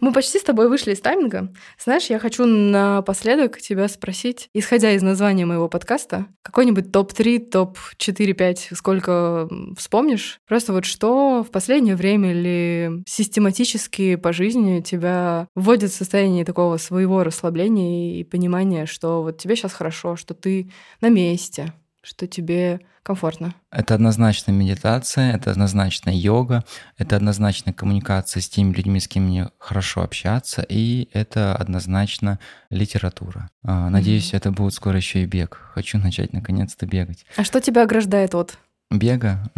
[0.00, 1.52] Мы почти с тобой вышли из тайминга.
[1.82, 8.68] Знаешь, я хочу напоследок тебя спросить, исходя из названия моего подкаста, какой-нибудь топ-3, топ-4, 5,
[8.74, 10.40] сколько вспомнишь?
[10.46, 16.76] Просто вот что в последнее время или систематически по жизни тебя вводит в состояние такого
[16.76, 20.70] своего расслабления и понимания, что вот тебе сейчас хорошо, что ты
[21.00, 21.72] на месте,
[22.02, 23.54] что тебе комфортно.
[23.70, 26.64] Это однозначно медитация, это однозначно йога,
[26.98, 33.48] это однозначно коммуникация с теми людьми, с кем мне хорошо общаться, и это однозначно литература.
[33.62, 34.36] А, надеюсь, mm-hmm.
[34.36, 35.56] это будет скоро еще и бег.
[35.74, 37.24] Хочу начать наконец-то бегать.
[37.36, 38.58] А что тебя ограждает от
[38.90, 39.50] бега.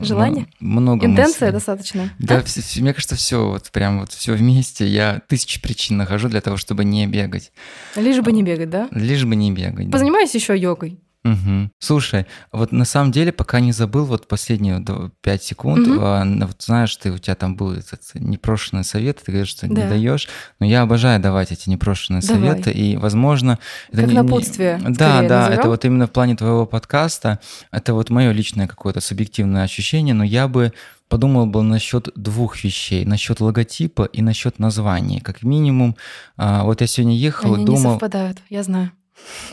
[0.00, 0.46] Желание?
[0.60, 1.52] Много Интенция мыслей.
[1.52, 2.10] достаточно?
[2.18, 4.86] Да, все, мне кажется, все вот прям вот все вместе.
[4.86, 7.52] Я тысячи причин нахожу для того, чтобы не бегать.
[7.96, 8.88] Лишь бы не бегать, да?
[8.90, 9.90] Лишь бы не бегать.
[9.90, 10.38] Позанимаюсь да.
[10.38, 11.00] еще йогой.
[11.24, 11.70] Угу.
[11.78, 14.84] Слушай, вот на самом деле, пока не забыл, вот последние
[15.22, 15.98] 5 секунд, угу.
[16.00, 19.74] а, вот знаешь, ты у тебя там был этот непрошенный совет, ты говоришь, что да.
[19.74, 20.28] не даешь,
[20.60, 22.50] но я обожаю давать эти непрошенные Давай.
[22.50, 23.58] советы, и, возможно...
[23.90, 24.78] Как это напутствие.
[24.78, 25.58] Не, да, да, назовем?
[25.58, 30.24] это вот именно в плане твоего подкаста, это вот мое личное какое-то субъективное ощущение, но
[30.24, 30.74] я бы
[31.08, 35.20] подумал бы насчет двух вещей, насчет логотипа и насчет названия.
[35.20, 35.96] Как минимум,
[36.36, 37.80] а, вот я сегодня ехал Они и думал...
[37.80, 38.90] не совпадают, я знаю.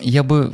[0.01, 0.53] Я бы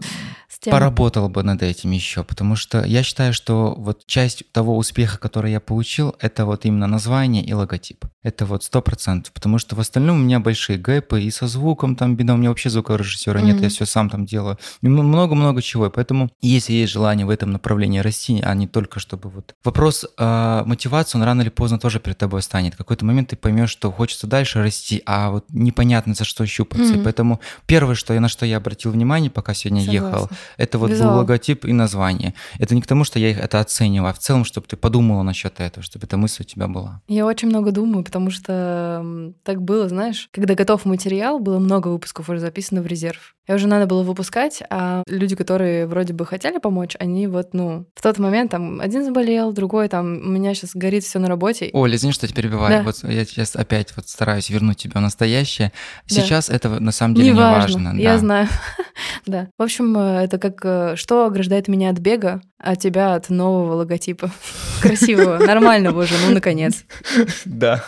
[0.59, 0.77] тема.
[0.77, 5.51] Поработал бы над этим еще, потому что я считаю, что вот часть того успеха, который
[5.51, 8.05] я получил, это вот именно название и логотип.
[8.23, 11.95] Это вот сто процентов, потому что в остальном у меня большие гэпы и со звуком
[11.95, 13.43] там беда, у меня вообще звукорежиссера mm-hmm.
[13.43, 14.57] нет, я все сам там делаю.
[14.81, 19.55] Много-много чего, поэтому если есть желание в этом направлении расти, а не только чтобы вот...
[19.63, 22.73] Вопрос э, мотивации, он рано или поздно тоже перед тобой станет.
[22.73, 26.93] В какой-то момент ты поймешь, что хочется дальше расти, а вот непонятно за что щупаться.
[26.93, 27.01] Mm-hmm.
[27.01, 30.07] И поэтому первое, что я на что я обратил внимание, пока сегодня Согласна.
[30.07, 31.11] ехал, это вот Визуал.
[31.11, 32.33] был логотип и название.
[32.59, 35.59] Это не к тому, что я это оцениваю, а в целом, чтобы ты подумала насчет
[35.59, 37.01] этого, чтобы эта мысль у тебя была.
[37.07, 42.29] Я очень много думаю, потому что так было, знаешь, когда готов материал, было много выпусков
[42.29, 43.36] уже записано в резерв.
[43.47, 47.85] Я уже надо было выпускать, а люди, которые вроде бы хотели помочь, они вот, ну,
[47.95, 51.69] в тот момент там один заболел, другой там, у меня сейчас горит все на работе.
[51.73, 52.79] Оля, извини, что я перебиваю.
[52.79, 52.83] Да.
[52.83, 55.71] Вот я сейчас опять вот стараюсь вернуть тебя в настоящее.
[56.07, 56.55] Сейчас да.
[56.55, 57.83] это на самом деле не, не важно.
[57.83, 57.99] важно.
[57.99, 58.17] Я да.
[58.17, 58.47] знаю.
[59.25, 59.47] да.
[59.57, 63.75] В общем, э, это как э, что ограждает меня от бега, а тебя от нового
[63.75, 64.31] логотипа.
[64.81, 66.83] Красивого, нормального уже, ну, наконец.
[67.45, 67.83] Да.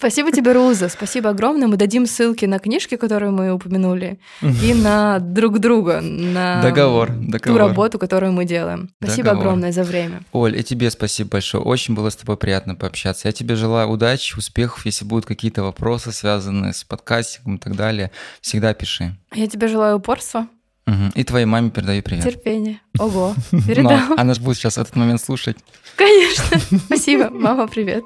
[0.00, 0.88] Спасибо тебе, Руза.
[0.88, 1.68] Спасибо огромное.
[1.68, 7.40] Мы дадим ссылки на книжки, которые мы упомянули, и на друг друга, на договор, договор.
[7.40, 8.88] ту работу, которую мы делаем.
[9.02, 9.40] Спасибо договор.
[9.42, 10.22] огромное за время.
[10.32, 11.62] Оль, и тебе спасибо большое.
[11.62, 13.28] Очень было с тобой приятно пообщаться.
[13.28, 14.86] Я тебе желаю удачи, успехов.
[14.86, 19.14] Если будут какие-то вопросы, связанные с подкастингом и так далее, всегда пиши.
[19.34, 20.46] Я тебе желаю упорства,
[20.86, 21.10] Угу.
[21.14, 22.24] И твоей маме передаю привет.
[22.24, 22.80] Терпение.
[22.98, 24.08] Ого, передам.
[24.08, 25.56] Но она же будет сейчас этот момент слушать.
[25.94, 26.58] Конечно.
[26.86, 27.28] Спасибо.
[27.30, 28.02] Мама, привет.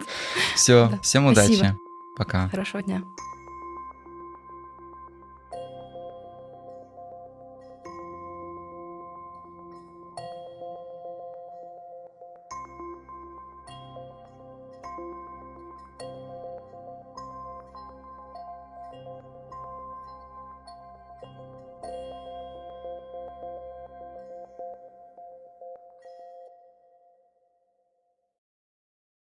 [0.57, 1.72] Все, всем удачи.
[2.15, 2.49] Пока.
[2.49, 3.03] Хорошего дня.